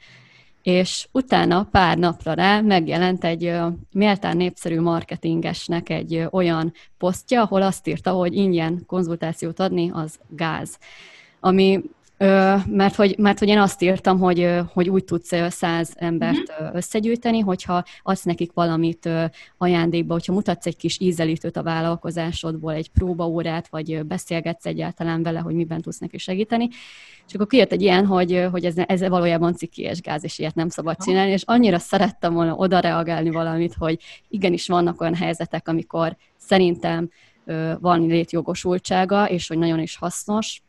és 0.62 1.08
utána 1.12 1.64
pár 1.70 1.98
napra 1.98 2.32
rá 2.32 2.60
megjelent 2.60 3.24
egy 3.24 3.54
méltán 3.92 4.36
népszerű 4.36 4.80
marketingesnek 4.80 5.88
egy 5.88 6.26
olyan 6.30 6.72
posztja, 6.98 7.42
ahol 7.42 7.62
azt 7.62 7.86
írta, 7.86 8.10
hogy 8.10 8.34
ingyen 8.34 8.82
konzultációt 8.86 9.60
adni 9.60 9.90
az 9.94 10.18
gáz. 10.28 10.78
Ami 11.40 11.82
mert 12.66 12.94
hogy, 12.94 13.14
mert 13.18 13.38
hogy 13.38 13.48
én 13.48 13.58
azt 13.58 13.82
írtam, 13.82 14.18
hogy, 14.18 14.58
hogy 14.72 14.88
úgy 14.88 15.04
tudsz 15.04 15.32
száz 15.48 15.92
embert 15.96 16.48
uh-huh. 16.48 16.74
összegyűjteni, 16.74 17.38
hogyha 17.40 17.82
adsz 18.02 18.22
nekik 18.22 18.52
valamit 18.52 19.08
ajándékba, 19.58 20.12
hogyha 20.12 20.32
mutatsz 20.32 20.66
egy 20.66 20.76
kis 20.76 21.00
ízelítőt 21.00 21.56
a 21.56 21.62
vállalkozásodból, 21.62 22.72
egy 22.72 22.88
próbaórát, 22.88 23.68
vagy 23.68 24.06
beszélgetsz 24.06 24.66
egyáltalán 24.66 25.22
vele, 25.22 25.38
hogy 25.38 25.54
miben 25.54 25.80
tudsz 25.80 25.98
neki 25.98 26.18
segíteni. 26.18 26.68
És 27.26 27.34
akkor 27.34 27.46
kijött 27.46 27.72
egy 27.72 27.82
ilyen, 27.82 28.06
hogy, 28.06 28.46
hogy 28.50 28.64
ez, 28.64 28.74
ez 28.86 29.08
valójában 29.08 29.54
ciki 29.54 29.82
és 29.82 30.00
gáz, 30.00 30.24
és 30.24 30.38
ilyet 30.38 30.54
nem 30.54 30.68
szabad 30.68 30.96
csinálni, 30.96 31.30
és 31.30 31.42
annyira 31.44 31.78
szerettem 31.78 32.32
volna 32.32 32.54
oda 32.54 32.78
reagálni 32.78 33.30
valamit, 33.30 33.74
hogy 33.74 33.98
igenis 34.28 34.68
vannak 34.68 35.00
olyan 35.00 35.14
helyzetek, 35.14 35.68
amikor 35.68 36.16
szerintem 36.36 37.10
van 37.80 38.06
létjogosultsága, 38.06 39.28
és 39.28 39.48
hogy 39.48 39.58
nagyon 39.58 39.80
is 39.80 39.96
hasznos, 39.96 40.62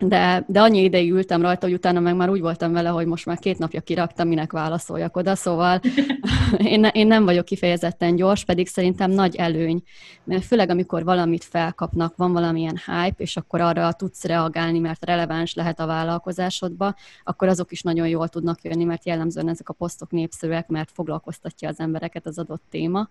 de, 0.00 0.44
de 0.48 0.60
annyi 0.60 0.82
ideig 0.82 1.10
ültem 1.10 1.42
rajta, 1.42 1.66
hogy 1.66 1.74
utána 1.74 2.00
meg 2.00 2.16
már 2.16 2.30
úgy 2.30 2.40
voltam 2.40 2.72
vele, 2.72 2.88
hogy 2.88 3.06
most 3.06 3.26
már 3.26 3.38
két 3.38 3.58
napja 3.58 3.80
kiraktam, 3.80 4.28
minek 4.28 4.52
válaszoljak 4.52 5.16
oda, 5.16 5.34
szóval 5.34 5.80
én, 6.58 6.84
én 6.84 7.06
nem 7.06 7.24
vagyok 7.24 7.44
kifejezetten 7.44 8.16
gyors, 8.16 8.44
pedig 8.44 8.66
szerintem 8.68 9.10
nagy 9.10 9.36
előny, 9.36 9.82
mert 10.24 10.44
főleg 10.44 10.70
amikor 10.70 11.04
valamit 11.04 11.44
felkapnak, 11.44 12.16
van 12.16 12.32
valamilyen 12.32 12.80
hype, 12.86 13.22
és 13.22 13.36
akkor 13.36 13.60
arra 13.60 13.92
tudsz 13.92 14.24
reagálni, 14.24 14.78
mert 14.78 15.04
releváns 15.04 15.54
lehet 15.54 15.80
a 15.80 15.86
vállalkozásodba, 15.86 16.94
akkor 17.24 17.48
azok 17.48 17.72
is 17.72 17.82
nagyon 17.82 18.08
jól 18.08 18.28
tudnak 18.28 18.62
jönni, 18.62 18.84
mert 18.84 19.06
jellemzően 19.06 19.48
ezek 19.48 19.68
a 19.68 19.72
posztok 19.72 20.10
népszerűek, 20.10 20.68
mert 20.68 20.90
foglalkoztatja 20.92 21.68
az 21.68 21.80
embereket 21.80 22.26
az 22.26 22.38
adott 22.38 22.62
téma. 22.70 23.08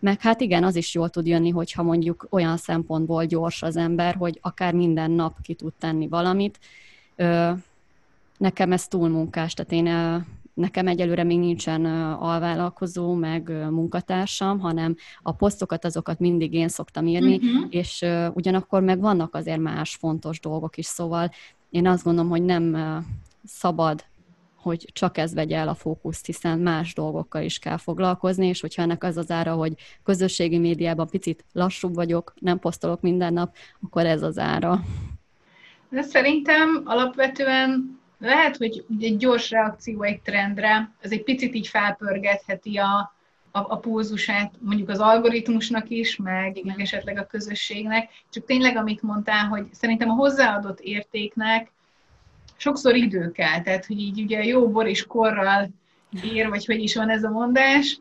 Meg 0.00 0.20
hát 0.20 0.40
igen, 0.40 0.64
az 0.64 0.76
is 0.76 0.94
jól 0.94 1.08
tud 1.08 1.26
jönni, 1.26 1.50
hogyha 1.50 1.82
mondjuk 1.82 2.26
olyan 2.30 2.56
szempontból 2.56 3.24
gyors 3.24 3.62
az 3.62 3.76
ember, 3.76 4.14
hogy 4.14 4.38
akár 4.42 4.74
minden 4.74 5.10
nap 5.10 5.40
ki 5.42 5.54
tud 5.54 5.72
tenni 5.78 6.08
valamit. 6.08 6.58
Nekem 8.38 8.72
ez 8.72 8.88
túlmunkás, 8.88 9.54
tehát 9.54 9.72
én 9.72 10.24
nekem 10.54 10.86
egyelőre 10.86 11.24
még 11.24 11.38
nincsen 11.38 11.84
alvállalkozó, 12.14 13.14
meg 13.14 13.48
munkatársam, 13.70 14.58
hanem 14.58 14.96
a 15.22 15.32
posztokat, 15.32 15.84
azokat 15.84 16.18
mindig 16.18 16.52
én 16.52 16.68
szoktam 16.68 17.06
írni, 17.06 17.34
uh-huh. 17.36 17.66
és 17.70 18.06
ugyanakkor 18.34 18.82
meg 18.82 19.00
vannak 19.00 19.34
azért 19.34 19.60
más 19.60 19.94
fontos 19.94 20.40
dolgok 20.40 20.76
is, 20.76 20.86
szóval 20.86 21.30
én 21.70 21.86
azt 21.86 22.04
gondolom, 22.04 22.30
hogy 22.30 22.42
nem 22.42 22.76
szabad 23.44 24.04
hogy 24.62 24.88
csak 24.92 25.18
ez 25.18 25.34
vegye 25.34 25.56
el 25.56 25.68
a 25.68 25.74
fókuszt, 25.74 26.26
hiszen 26.26 26.58
más 26.58 26.94
dolgokkal 26.94 27.42
is 27.42 27.58
kell 27.58 27.76
foglalkozni, 27.76 28.46
és 28.46 28.60
hogyha 28.60 28.82
ennek 28.82 29.04
az 29.04 29.16
az 29.16 29.30
ára, 29.30 29.54
hogy 29.54 29.72
közösségi 30.02 30.58
médiában 30.58 31.08
picit 31.08 31.44
lassúbb 31.52 31.94
vagyok, 31.94 32.34
nem 32.40 32.58
posztolok 32.58 33.00
minden 33.00 33.32
nap, 33.32 33.54
akkor 33.82 34.06
ez 34.06 34.22
az 34.22 34.38
ára. 34.38 34.80
De 35.88 36.02
szerintem 36.02 36.82
alapvetően 36.84 38.00
lehet, 38.18 38.56
hogy 38.56 38.84
egy 39.00 39.16
gyors 39.16 39.50
reakció 39.50 40.02
egy 40.02 40.20
trendre, 40.20 40.90
ez 41.00 41.10
egy 41.10 41.22
picit 41.22 41.54
így 41.54 41.66
felpörgetheti 41.66 42.76
a, 42.76 43.14
a, 43.50 43.58
a 43.58 43.76
pulzusát 43.76 44.52
mondjuk 44.58 44.88
az 44.88 44.98
algoritmusnak 44.98 45.88
is, 45.88 46.16
meg, 46.16 46.74
esetleg 46.76 47.18
a 47.18 47.26
közösségnek. 47.26 48.10
Csak 48.30 48.44
tényleg, 48.44 48.76
amit 48.76 49.02
mondtál, 49.02 49.46
hogy 49.46 49.66
szerintem 49.72 50.10
a 50.10 50.14
hozzáadott 50.14 50.80
értéknek 50.80 51.72
sokszor 52.60 52.94
idő 52.94 53.30
kell, 53.30 53.62
tehát 53.62 53.86
hogy 53.86 53.98
így 53.98 54.20
ugye 54.20 54.44
jó 54.44 54.70
bor 54.70 54.86
és 54.86 55.06
korral 55.06 55.70
ér, 56.22 56.48
vagy 56.48 56.66
hogy 56.66 56.82
is 56.82 56.94
van 56.94 57.10
ez 57.10 57.24
a 57.24 57.30
mondás. 57.30 57.98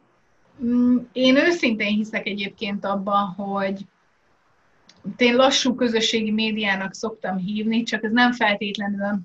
Mm, 0.64 0.98
én 1.12 1.36
őszintén 1.36 1.96
hiszek 1.96 2.28
egyébként 2.28 2.86
abban, 2.86 3.28
hogy 3.28 3.80
én 5.18 5.36
lassú 5.36 5.76
közösségi 5.76 6.32
médiának 6.32 6.94
szoktam 6.94 7.38
hívni, 7.38 7.84
csak 7.84 8.04
ez 8.04 8.12
nem 8.12 8.32
feltétlenül 8.32 9.20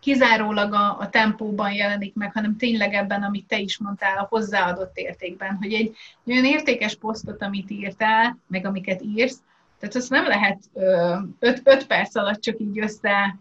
kizárólag 0.00 0.72
a, 0.72 0.98
a 0.98 1.08
tempóban 1.10 1.72
jelenik 1.72 2.14
meg, 2.14 2.32
hanem 2.32 2.56
tényleg 2.56 2.94
ebben, 2.94 3.22
amit 3.22 3.46
te 3.46 3.58
is 3.58 3.78
mondtál, 3.78 4.18
a 4.18 4.26
hozzáadott 4.28 4.96
értékben, 4.96 5.56
hogy 5.60 5.72
egy 5.72 5.96
olyan 6.26 6.44
értékes 6.44 6.96
posztot, 6.96 7.42
amit 7.42 7.70
írtál, 7.70 8.38
meg 8.46 8.66
amiket 8.66 9.02
írsz, 9.02 9.40
tehát 9.78 9.94
azt 9.94 10.10
nem 10.10 10.26
lehet 10.26 10.58
ö, 10.72 11.16
öt, 11.38 11.60
öt 11.64 11.86
perc 11.86 12.16
alatt 12.16 12.40
csak 12.40 12.60
így 12.60 12.78
össze 12.78 13.36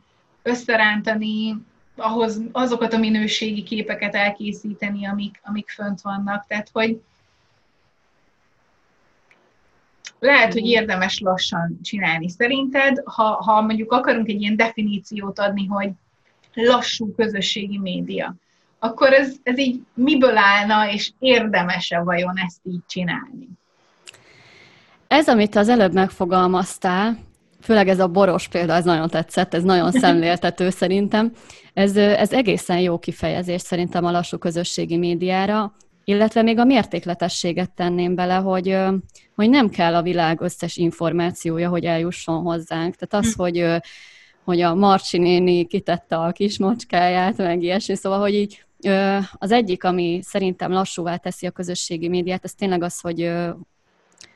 összerántani, 0.45 1.55
ahhoz 1.95 2.41
azokat 2.51 2.93
a 2.93 2.97
minőségi 2.97 3.63
képeket 3.63 4.15
elkészíteni, 4.15 5.05
amik, 5.05 5.39
amik 5.43 5.69
fönt 5.69 6.01
vannak. 6.01 6.45
Tehát, 6.47 6.69
hogy 6.71 7.01
lehet, 10.19 10.53
hogy 10.53 10.65
érdemes 10.65 11.19
lassan 11.19 11.79
csinálni. 11.83 12.29
Szerinted, 12.29 13.01
ha, 13.05 13.23
ha 13.23 13.61
mondjuk 13.61 13.91
akarunk 13.91 14.29
egy 14.29 14.41
ilyen 14.41 14.55
definíciót 14.55 15.39
adni, 15.39 15.65
hogy 15.65 15.89
lassú 16.53 17.13
közösségi 17.15 17.77
média, 17.77 18.35
akkor 18.79 19.13
ez, 19.13 19.35
ez 19.43 19.57
így 19.57 19.81
miből 19.93 20.37
állna, 20.37 20.91
és 20.91 21.11
érdemese 21.19 21.99
vajon 21.99 22.37
ezt 22.37 22.59
így 22.63 22.85
csinálni? 22.87 23.47
Ez, 25.07 25.27
amit 25.27 25.55
az 25.55 25.69
előbb 25.69 25.93
megfogalmaztál, 25.93 27.17
főleg 27.65 27.87
ez 27.87 27.99
a 27.99 28.07
boros 28.07 28.47
példa, 28.47 28.73
ez 28.73 28.83
nagyon 28.83 29.09
tetszett, 29.09 29.53
ez 29.53 29.63
nagyon 29.63 29.91
szemléltető 30.03 30.69
szerintem. 30.69 31.31
Ez, 31.73 31.97
ez 31.97 32.33
egészen 32.33 32.79
jó 32.79 32.99
kifejezés 32.99 33.61
szerintem 33.61 34.05
a 34.05 34.11
lassú 34.11 34.37
közösségi 34.37 34.97
médiára, 34.97 35.73
illetve 36.03 36.41
még 36.41 36.57
a 36.57 36.63
mértékletességet 36.63 37.71
tenném 37.71 38.15
bele, 38.15 38.35
hogy, 38.35 38.77
hogy 39.35 39.49
nem 39.49 39.69
kell 39.69 39.95
a 39.95 40.01
világ 40.01 40.41
összes 40.41 40.77
információja, 40.77 41.69
hogy 41.69 41.85
eljusson 41.85 42.41
hozzánk. 42.41 42.95
Tehát 42.95 43.25
az, 43.25 43.33
hm. 43.33 43.41
hogy, 43.41 43.81
hogy 44.43 44.61
a 44.61 44.75
Marcsi 44.75 45.17
néni 45.17 45.65
kitette 45.65 46.15
a 46.15 46.31
kis 46.31 46.57
mocskáját, 46.57 47.37
meg 47.37 47.61
ilyesmi, 47.61 47.95
szóval, 47.95 48.19
hogy 48.19 48.33
így 48.33 48.65
az 49.33 49.51
egyik, 49.51 49.83
ami 49.83 50.19
szerintem 50.23 50.71
lassúvá 50.71 51.15
teszi 51.15 51.45
a 51.45 51.51
közösségi 51.51 52.07
médiát, 52.07 52.43
ez 52.43 52.53
tényleg 52.53 52.83
az, 52.83 52.99
hogy, 52.99 53.31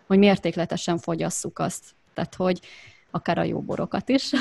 hogy 0.07 0.17
mértékletesen 0.17 0.97
fogyasszuk 0.97 1.59
azt. 1.59 1.83
Tehát, 2.13 2.35
hogy 2.35 2.59
akár 3.11 3.37
a 3.37 3.43
jó 3.43 3.61
borokat 3.61 4.09
is, 4.09 4.31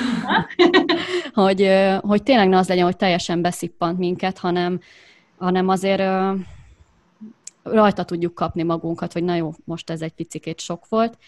hogy, 1.33 1.70
hogy 2.00 2.22
tényleg 2.22 2.48
ne 2.48 2.57
az 2.57 2.68
legyen, 2.68 2.85
hogy 2.85 2.96
teljesen 2.96 3.42
beszippant 3.42 3.98
minket, 3.98 4.38
hanem, 4.38 4.81
hanem 5.38 5.68
azért 5.68 6.02
rajta 7.62 8.04
tudjuk 8.04 8.35
kapni 8.35 8.62
magunkat, 8.62 9.12
hogy 9.12 9.24
na 9.24 9.35
jó, 9.35 9.52
most 9.64 9.90
ez 9.90 10.02
egy 10.02 10.12
picikét 10.12 10.61
sok 10.61 10.88
volt. 10.88 11.18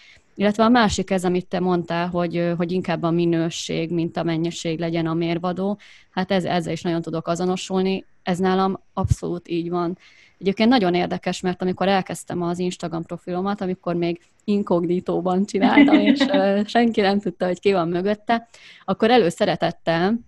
Illetve 0.40 0.64
a 0.64 0.68
másik 0.68 1.10
ez, 1.10 1.24
amit 1.24 1.46
te 1.46 1.60
mondtál, 1.60 2.08
hogy, 2.08 2.52
hogy 2.56 2.72
inkább 2.72 3.02
a 3.02 3.10
minőség, 3.10 3.90
mint 3.90 4.16
a 4.16 4.22
mennyiség 4.22 4.78
legyen 4.78 5.06
a 5.06 5.14
mérvadó. 5.14 5.78
Hát 6.10 6.30
ez, 6.30 6.44
ezzel 6.44 6.72
is 6.72 6.82
nagyon 6.82 7.02
tudok 7.02 7.28
azonosulni. 7.28 8.04
Ez 8.22 8.38
nálam 8.38 8.80
abszolút 8.92 9.48
így 9.48 9.70
van. 9.70 9.98
Egyébként 10.38 10.68
nagyon 10.68 10.94
érdekes, 10.94 11.40
mert 11.40 11.62
amikor 11.62 11.88
elkezdtem 11.88 12.42
az 12.42 12.58
Instagram 12.58 13.02
profilomat, 13.02 13.60
amikor 13.60 13.94
még 13.94 14.20
inkognitóban 14.44 15.44
csináltam, 15.44 15.98
és 16.08 16.24
senki 16.66 17.00
nem 17.00 17.20
tudta, 17.20 17.46
hogy 17.46 17.60
ki 17.60 17.72
van 17.72 17.88
mögötte, 17.88 18.48
akkor 18.84 19.10
előszeretettel 19.10 20.18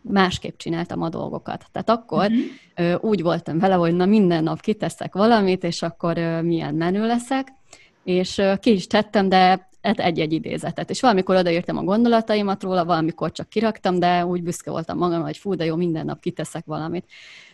másképp 0.00 0.56
csináltam 0.56 1.02
a 1.02 1.08
dolgokat. 1.08 1.64
Tehát 1.72 1.90
akkor 1.90 2.30
uh-huh. 2.30 3.04
úgy 3.04 3.22
voltam 3.22 3.58
vele, 3.58 3.74
hogy 3.74 3.94
na 3.94 4.06
minden 4.06 4.42
nap 4.42 4.60
kiteszek 4.60 5.14
valamit, 5.14 5.64
és 5.64 5.82
akkor 5.82 6.18
milyen 6.42 6.74
menő 6.74 7.06
leszek, 7.06 7.54
és 8.06 8.42
ki 8.60 8.72
is 8.72 8.86
tettem, 8.86 9.28
de 9.28 9.68
hát 9.82 10.00
egy-egy 10.00 10.32
idézetet. 10.32 10.90
És 10.90 11.00
valamikor 11.00 11.36
odaírtam 11.36 11.76
a 11.76 11.82
gondolataimat 11.82 12.62
róla, 12.62 12.84
valamikor 12.84 13.32
csak 13.32 13.48
kiraktam, 13.48 13.98
de 13.98 14.26
úgy 14.26 14.42
büszke 14.42 14.70
voltam 14.70 14.98
magam, 14.98 15.22
hogy 15.22 15.36
fú, 15.36 15.54
de 15.54 15.64
jó, 15.64 15.76
minden 15.76 16.04
nap 16.04 16.20
kiteszek 16.20 16.64
valamit. 16.64 17.04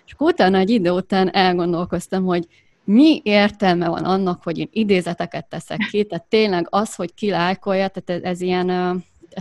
És 0.07 0.13
akkor 0.13 0.33
utána 0.33 0.59
egy 0.59 0.71
idő 0.71 0.91
után 0.91 1.35
elgondolkoztam, 1.35 2.25
hogy 2.25 2.47
mi 2.85 3.21
értelme 3.25 3.89
van 3.89 4.05
annak, 4.05 4.43
hogy 4.43 4.59
én 4.59 4.69
idézeteket 4.73 5.49
teszek 5.49 5.79
ki, 5.91 6.05
tehát 6.05 6.25
tényleg 6.25 6.67
az, 6.71 6.95
hogy 6.95 7.15
kilájkolja, 7.15 7.89
tehát 7.89 8.23
ez, 8.23 8.31
ez 8.31 8.41
ilyen 8.41 9.01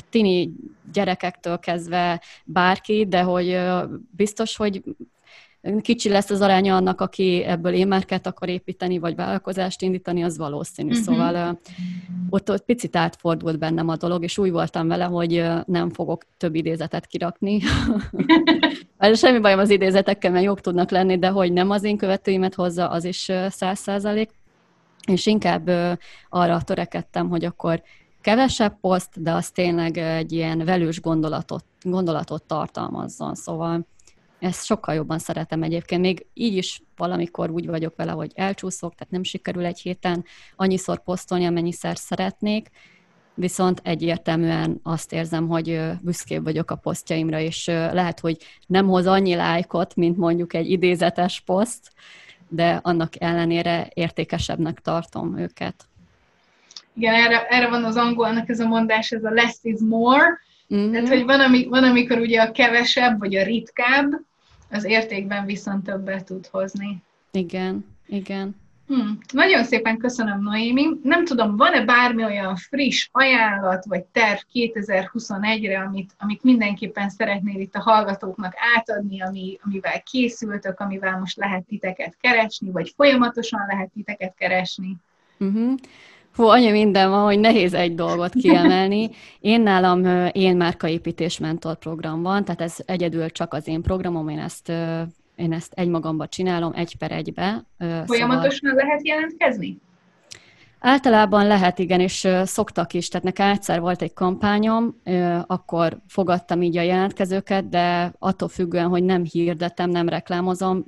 tini 0.09 0.51
gyerekektől 0.93 1.59
kezdve 1.59 2.21
bárki, 2.45 3.05
de 3.07 3.21
hogy 3.21 3.59
biztos, 4.15 4.55
hogy 4.55 4.83
kicsi 5.81 6.09
lesz 6.09 6.29
az 6.29 6.41
aránya 6.41 6.75
annak, 6.75 7.01
aki 7.01 7.43
ebből 7.43 7.73
émárkát 7.73 8.27
akar 8.27 8.49
építeni, 8.49 8.99
vagy 8.99 9.15
vállalkozást 9.15 9.81
indítani, 9.81 10.23
az 10.23 10.37
valószínű. 10.37 10.89
Uh-huh. 10.89 11.03
Szóval 11.03 11.59
ott, 12.29 12.49
ott 12.49 12.65
picit 12.65 12.95
átfordult 12.95 13.59
bennem 13.59 13.87
a 13.87 13.95
dolog, 13.95 14.23
és 14.23 14.37
úgy 14.37 14.51
voltam 14.51 14.87
vele, 14.87 15.03
hogy 15.03 15.43
nem 15.65 15.89
fogok 15.89 16.23
több 16.37 16.55
idézetet 16.55 17.05
kirakni. 17.05 17.61
Semmi 19.13 19.39
bajom 19.39 19.59
az 19.59 19.69
idézetekkel, 19.69 20.31
mert 20.31 20.45
jók 20.45 20.61
tudnak 20.61 20.89
lenni, 20.89 21.19
de 21.19 21.27
hogy 21.27 21.53
nem 21.53 21.69
az 21.69 21.83
én 21.83 21.97
követőimet 21.97 22.55
hozza, 22.55 22.89
az 22.89 23.03
is 23.03 23.31
száz 23.49 23.79
százalék. 23.79 24.29
És 25.07 25.25
inkább 25.25 25.69
arra 26.29 26.61
törekedtem, 26.61 27.29
hogy 27.29 27.45
akkor 27.45 27.81
kevesebb 28.21 28.79
poszt, 28.79 29.21
de 29.21 29.31
az 29.31 29.51
tényleg 29.51 29.97
egy 29.97 30.31
ilyen 30.31 30.65
velős 30.65 31.01
gondolatot, 31.01 31.63
gondolatot 31.81 32.43
tartalmazzon. 32.43 33.35
Szóval 33.35 33.85
ezt 34.41 34.65
sokkal 34.65 34.95
jobban 34.95 35.19
szeretem 35.19 35.63
egyébként. 35.63 36.01
Még 36.01 36.25
így 36.33 36.57
is 36.57 36.81
valamikor 36.95 37.49
úgy 37.49 37.67
vagyok 37.67 37.95
vele, 37.95 38.11
hogy 38.11 38.31
elcsúszok, 38.35 38.95
tehát 38.95 39.13
nem 39.13 39.23
sikerül 39.23 39.65
egy 39.65 39.79
héten 39.79 40.25
annyiszor 40.55 41.03
posztolni, 41.03 41.45
amennyiszer 41.45 41.97
szeretnék, 41.97 42.69
viszont 43.33 43.81
egyértelműen 43.83 44.79
azt 44.83 45.13
érzem, 45.13 45.47
hogy 45.47 45.81
büszkébb 46.01 46.43
vagyok 46.43 46.71
a 46.71 46.75
posztjaimra, 46.75 47.39
és 47.39 47.65
lehet, 47.65 48.19
hogy 48.19 48.37
nem 48.67 48.87
hoz 48.87 49.05
annyi 49.05 49.35
lájkot, 49.35 49.95
mint 49.95 50.17
mondjuk 50.17 50.53
egy 50.53 50.71
idézetes 50.71 51.41
poszt, 51.45 51.91
de 52.47 52.79
annak 52.83 53.21
ellenére 53.21 53.89
értékesebbnek 53.93 54.79
tartom 54.79 55.37
őket. 55.37 55.75
Igen, 56.93 57.13
erre, 57.13 57.47
erre 57.47 57.69
van 57.69 57.83
az 57.83 57.95
angolnak 57.95 58.49
ez 58.49 58.59
a 58.59 58.67
mondás, 58.67 59.11
ez 59.11 59.23
a 59.23 59.29
less 59.29 59.55
is 59.61 59.79
more, 59.79 60.39
mm-hmm. 60.73 60.91
tehát, 60.91 61.07
hogy 61.07 61.25
van, 61.25 61.39
ami, 61.39 61.65
van, 61.65 61.83
amikor 61.83 62.17
ugye 62.17 62.41
a 62.41 62.51
kevesebb, 62.51 63.19
vagy 63.19 63.35
a 63.35 63.43
ritkább, 63.43 64.11
az 64.71 64.83
értékben 64.83 65.45
viszont 65.45 65.83
többet 65.83 66.25
tud 66.25 66.47
hozni. 66.47 67.03
Igen, 67.31 67.85
igen. 68.07 68.55
Hmm. 68.87 69.17
Nagyon 69.33 69.63
szépen 69.63 69.97
köszönöm, 69.97 70.41
Noémi. 70.41 70.87
Nem 71.03 71.25
tudom, 71.25 71.57
van-e 71.57 71.85
bármi 71.85 72.23
olyan 72.23 72.55
friss 72.55 73.09
ajánlat 73.11 73.85
vagy 73.85 74.03
terv 74.03 74.39
2021-re, 74.53 75.79
amit, 75.79 76.11
amit 76.17 76.43
mindenképpen 76.43 77.09
szeretnél 77.09 77.59
itt 77.59 77.75
a 77.75 77.81
hallgatóknak 77.81 78.53
átadni, 78.75 79.21
ami, 79.21 79.59
amivel 79.63 80.01
készültök, 80.01 80.79
amivel 80.79 81.19
most 81.19 81.37
lehet 81.37 81.63
titeket 81.63 82.17
keresni, 82.21 82.71
vagy 82.71 82.93
folyamatosan 82.95 83.65
lehet 83.67 83.89
titeket 83.93 84.33
keresni? 84.37 84.95
Uh-huh. 85.37 85.73
Hú, 86.35 86.43
annyi 86.43 86.71
minden 86.71 87.09
van, 87.09 87.23
hogy 87.23 87.39
nehéz 87.39 87.73
egy 87.73 87.95
dolgot 87.95 88.33
kiemelni. 88.33 89.09
Én 89.39 89.61
nálam 89.61 90.29
én 90.31 90.57
márkaépítés 90.57 91.39
mentor 91.39 91.75
program 91.75 92.21
van, 92.21 92.45
tehát 92.45 92.61
ez 92.61 92.75
egyedül 92.85 93.29
csak 93.29 93.53
az 93.53 93.67
én 93.67 93.81
programom, 93.81 94.29
én 94.29 94.39
ezt, 94.39 94.69
én 95.35 95.53
ezt 95.53 95.73
egymagamba 95.73 96.27
csinálom, 96.27 96.71
egy 96.75 96.97
per 96.97 97.11
egybe. 97.11 97.65
Folyamatosan 98.05 98.69
szóval... 98.69 98.85
lehet 98.85 99.07
jelentkezni? 99.07 99.77
Általában 100.79 101.47
lehet, 101.47 101.79
igen, 101.79 101.99
és 101.99 102.27
szoktak 102.43 102.93
is. 102.93 103.07
Tehát 103.07 103.25
nekem 103.25 103.49
egyszer 103.49 103.79
volt 103.79 104.01
egy 104.01 104.13
kampányom, 104.13 105.01
akkor 105.47 105.97
fogadtam 106.07 106.61
így 106.61 106.77
a 106.77 106.81
jelentkezőket, 106.81 107.69
de 107.69 108.13
attól 108.19 108.47
függően, 108.47 108.87
hogy 108.87 109.03
nem 109.03 109.23
hirdetem, 109.23 109.89
nem 109.89 110.09
reklámozom, 110.09 110.85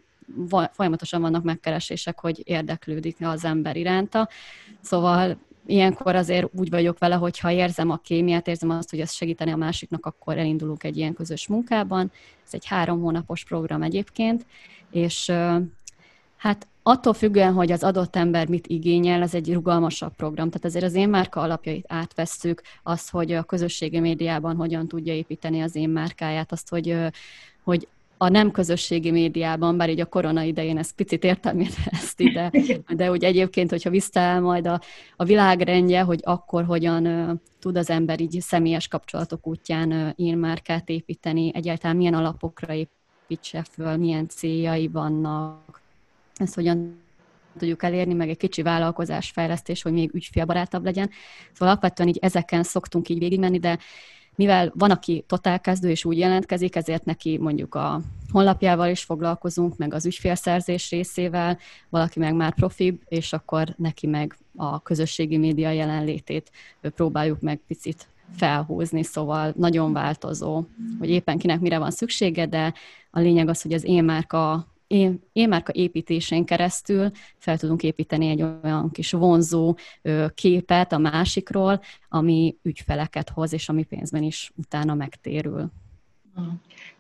folyamatosan 0.72 1.22
vannak 1.22 1.44
megkeresések, 1.44 2.20
hogy 2.20 2.42
érdeklődik 2.44 3.18
az 3.20 3.46
ember 3.46 3.76
iránta. 3.76 4.30
Szóval 4.82 5.38
ilyenkor 5.66 6.16
azért 6.16 6.50
úgy 6.56 6.70
vagyok 6.70 7.00
vele, 7.00 7.16
hogy 7.16 7.40
ha 7.40 7.52
érzem 7.52 7.90
a 7.90 7.98
kémiát, 7.98 8.48
érzem 8.48 8.70
azt, 8.70 8.90
hogy 8.90 9.00
ez 9.00 9.12
segíteni 9.12 9.52
a 9.52 9.56
másiknak, 9.56 10.06
akkor 10.06 10.38
elindulunk 10.38 10.84
egy 10.84 10.98
ilyen 10.98 11.14
közös 11.14 11.48
munkában. 11.48 12.12
Ez 12.46 12.54
egy 12.54 12.66
három 12.66 13.02
hónapos 13.02 13.44
program 13.44 13.82
egyébként, 13.82 14.46
és 14.92 15.32
hát 16.38 16.68
attól 16.84 17.14
függően, 17.14 17.54
hogy 17.54 17.72
az 17.72 17.84
adott 17.84 18.16
ember 18.16 18.48
mit 18.48 18.68
igényel, 18.68 19.22
ez 19.22 19.34
egy 19.34 19.54
rugalmasabb 19.54 20.16
program. 20.16 20.50
Tehát 20.50 20.66
azért 20.66 20.86
az 20.86 20.94
én 20.94 21.10
márka 21.10 21.42
alapjait 21.42 21.86
átvesszük, 21.88 22.62
az, 22.84 23.10
hogy 23.10 23.32
a 23.32 23.44
közösségi 23.44 24.00
médiában 24.00 24.56
hogyan 24.56 24.88
tudja 24.88 25.14
építeni 25.14 25.62
az 25.62 25.76
én 25.76 25.90
márkáját, 25.90 26.52
azt, 26.52 26.70
hogy, 26.70 26.98
hogy 27.64 27.88
a 28.24 28.30
nem 28.30 28.52
közösségi 28.52 29.12
médiában, 29.12 29.78
bár 29.78 29.90
így 29.90 30.00
a 30.00 30.06
korona 30.06 30.42
idején 30.42 30.78
ez 30.78 30.96
picit 30.96 31.24
értelmét 31.24 31.76
ezt 31.86 32.20
ide, 32.20 32.52
de 32.96 33.12
úgy 33.12 33.24
egyébként, 33.24 33.70
hogyha 33.70 33.90
visszaáll 33.90 34.40
majd 34.40 34.68
a, 34.68 34.82
a 35.16 35.24
világrendje, 35.24 36.02
hogy 36.02 36.20
akkor 36.24 36.64
hogyan 36.64 37.08
uh, 37.08 37.38
tud 37.60 37.78
az 37.78 37.90
ember 37.90 38.20
így 38.20 38.42
személyes 38.42 38.88
kapcsolatok 38.88 39.48
útján 39.48 39.92
uh, 39.92 40.10
én 40.16 40.38
márkát 40.38 40.90
építeni, 40.90 41.52
egyáltalán 41.54 41.96
milyen 41.96 42.14
alapokra 42.14 42.74
építse 42.74 43.66
föl, 43.72 43.98
milyen 43.98 44.28
céljai 44.28 44.88
vannak, 44.88 45.82
ezt 46.36 46.56
hogyan 46.56 47.02
tudjuk 47.58 47.84
elérni, 47.84 48.14
meg 48.14 48.30
egy 48.30 48.38
kicsi 48.38 48.62
vállalkozásfejlesztés, 48.62 49.82
hogy 49.82 49.94
még 49.94 50.14
ügyfélbarátabb 50.14 50.84
legyen. 50.84 51.10
Szóval 51.52 51.68
alapvetően 51.68 52.10
így 52.10 52.20
ezeken 52.22 52.64
szoktunk 52.64 53.10
így 53.10 53.20
végigmenni, 53.20 53.60
de 53.60 53.78
mivel 54.36 54.72
van, 54.76 54.92
aki 54.92 55.24
totálkezdő 55.28 55.90
és 55.90 56.06
úgy 56.06 56.18
jelentkezik, 56.18 56.76
ezért 56.76 57.06
neki 57.06 57.38
mondjuk 57.38 57.76
a 57.76 58.02
honlapjával 58.32 58.90
is 58.90 59.04
foglalkozunk, 59.04 59.78
meg 59.78 59.94
az 59.94 60.06
ügyfélszerzés 60.06 60.90
részével, 60.90 61.58
valaki 61.90 62.20
meg 62.20 62.36
már 62.36 62.54
profib, 62.54 63.02
és 63.08 63.34
akkor 63.34 63.74
neki 63.78 64.08
meg 64.08 64.38
a 64.56 64.82
közösségi 64.82 65.38
média 65.38 65.72
jelenlétét 65.72 66.52
próbáljuk 66.82 67.42
meg 67.42 67.60
picit 67.68 68.08
felhúzni, 68.36 69.04
szóval 69.04 69.54
nagyon 69.58 69.94
változó, 69.94 70.64
hogy 71.00 71.10
éppen 71.10 71.38
kinek 71.38 71.60
mire 71.60 71.78
van 71.78 71.92
szüksége, 71.92 72.46
de 72.46 72.74
a 73.12 73.20
lényeg 73.20 73.48
az, 73.48 73.62
hogy 73.62 73.74
az 73.74 73.84
én 73.84 74.04
márka 74.04 74.68
én, 74.88 75.20
én 75.32 75.48
márka 75.48 75.72
építésén 75.76 76.46
keresztül 76.46 77.12
fel 77.38 77.58
tudunk 77.58 77.84
építeni 77.84 78.30
egy 78.30 78.42
olyan 78.64 78.92
kis 78.92 79.12
vonzó 79.12 79.78
képet 80.34 80.92
a 80.92 80.98
másikról, 80.98 81.82
ami 82.10 82.58
ügyfeleket 82.62 83.30
hoz, 83.30 83.54
és 83.54 83.70
ami 83.70 83.84
pénzben 83.84 84.24
is 84.24 84.52
utána 84.56 84.94
megtérül. 84.94 85.72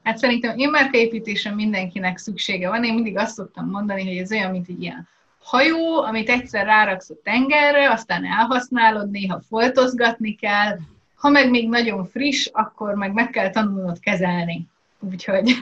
Hát 0.04 0.18
szerintem 0.18 0.58
én 0.58 0.70
építésen 0.92 1.54
mindenkinek 1.54 2.18
szüksége 2.18 2.70
van. 2.70 2.84
Én 2.84 2.94
mindig 2.94 3.18
azt 3.18 3.34
szoktam 3.34 3.70
mondani, 3.70 4.08
hogy 4.08 4.18
ez 4.18 4.32
olyan, 4.32 4.52
mint 4.52 4.68
egy 4.70 4.82
ilyen 4.82 5.08
hajó, 5.44 6.02
amit 6.02 6.30
egyszer 6.30 6.66
ráraksz 6.66 7.10
a 7.10 7.16
tengerre, 7.24 7.92
aztán 7.92 8.26
elhasználod, 8.26 9.12
néha 9.12 9.42
foltozgatni 9.42 10.36
kell. 10.36 10.78
Ha 11.16 11.30
meg 11.30 11.50
még 11.50 11.70
nagyon 11.70 12.06
friss, 12.06 12.50
akkor 12.52 12.94
meg 12.94 13.14
meg 13.14 13.30
kell 13.30 13.50
tanulnod 13.50 14.00
kezelni. 14.00 14.68
Úgyhogy 15.00 15.56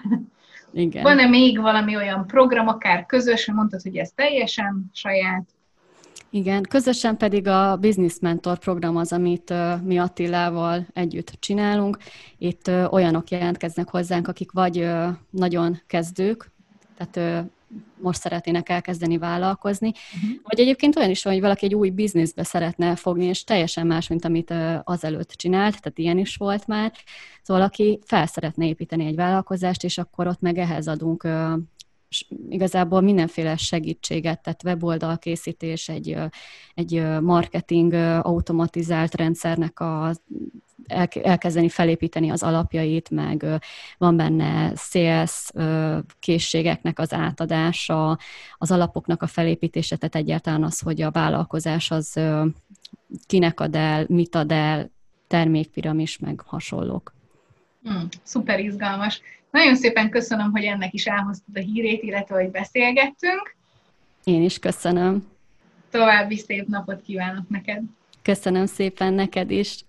igen. 0.74 1.04
Van-e 1.04 1.26
még 1.26 1.60
valami 1.60 1.96
olyan 1.96 2.28
program, 2.28 2.68
akár 2.68 3.06
közös, 3.06 3.52
mondtad, 3.52 3.82
hogy 3.82 3.98
ez 3.98 4.12
teljesen 4.16 4.90
saját? 4.94 5.44
Igen, 6.30 6.64
közösen 6.64 7.18
pedig 7.18 7.48
a 7.48 7.78
Business 7.78 8.20
Mentor 8.22 8.58
program 8.58 8.98
az, 8.98 9.14
amit 9.14 9.54
mi 9.84 9.98
Attilával 9.98 10.88
együtt 10.94 11.34
csinálunk. 11.40 11.98
Itt 12.38 12.72
olyanok 12.90 13.30
jelentkeznek 13.30 13.90
hozzánk, 13.90 14.28
akik 14.28 14.52
vagy 14.52 14.90
nagyon 15.30 15.82
kezdők, 15.88 16.52
tehát 16.98 17.46
most 18.02 18.20
szeretnének 18.20 18.70
elkezdeni 18.70 19.18
vállalkozni. 19.18 19.88
Uh-huh. 19.88 20.40
Vagy 20.44 20.60
egyébként 20.60 20.96
olyan 20.96 21.10
is 21.10 21.24
van, 21.24 21.34
hogy 21.34 21.42
valaki 21.42 21.66
egy 21.66 21.76
új 21.76 21.90
bizniszbe 21.90 22.44
szeretne 22.44 22.96
fogni, 22.96 23.26
és 23.26 23.44
teljesen 23.44 23.88
más, 23.88 24.08
mint 24.08 24.26
amit 24.26 24.54
azelőtt 24.84 25.32
csinált, 25.32 25.82
tehát 25.82 25.98
ilyen 25.98 26.18
is 26.18 26.36
volt 26.36 26.68
már. 26.68 26.92
Szóval 27.42 27.64
aki 27.64 28.00
fel 28.06 28.26
szeretne 28.26 28.66
építeni 28.66 29.06
egy 29.06 29.16
vállalkozást, 29.16 29.84
és 29.84 29.98
akkor 29.98 30.28
ott 30.28 30.42
meg 30.42 30.58
ehhez 30.58 30.88
adunk 30.88 31.28
igazából 32.50 33.02
mindenféle 33.02 33.58
segítséget, 33.58 34.42
tehát 34.42 34.64
weboldalkészítés, 34.64 35.90
egy, 35.90 36.18
egy 36.74 37.04
marketing 37.22 37.94
automatizált 38.22 39.16
rendszernek 39.16 39.80
a 39.80 40.12
elkezdeni 41.24 41.70
felépíteni 41.70 42.30
az 42.30 42.44
alapjait, 42.44 43.10
meg 43.10 43.46
van 43.98 44.16
benne 44.16 44.72
CS 44.76 45.52
készségeknek 46.20 47.00
az 47.00 47.14
átadása, 47.14 48.18
az 48.58 48.72
alapoknak 48.72 49.22
a 49.22 49.28
felépítése, 49.28 49.96
tehát 49.96 50.16
egyáltalán 50.16 50.64
az, 50.64 50.80
hogy 50.80 51.02
a 51.02 51.12
vállalkozás 51.12 51.92
az 51.92 52.20
kinek 53.26 53.60
ad 53.60 53.76
el, 53.76 54.06
mit 54.08 54.36
ad 54.36 54.52
el, 54.52 54.92
termékpiramis, 55.28 56.18
meg 56.18 56.42
hasonlók. 56.46 57.14
Hmm, 57.84 58.08
szuper 58.24 58.60
izgalmas. 58.60 59.22
Nagyon 59.52 59.76
szépen 59.76 60.10
köszönöm, 60.10 60.52
hogy 60.52 60.64
ennek 60.64 60.94
is 60.94 61.06
elhoztad 61.06 61.58
a 61.58 61.60
hírét, 61.60 62.04
illetve 62.04 62.36
hogy 62.36 62.52
beszélgettünk. 62.52 63.56
Én 64.24 64.44
is 64.44 64.60
köszönöm. 64.60 65.28
További 65.90 66.38
szép 66.38 66.68
napot 66.68 67.02
kívánok 67.02 67.50
neked. 67.50 67.82
Köszönöm 68.22 68.66
szépen 68.66 69.14
neked 69.14 69.52
is. 69.52 69.80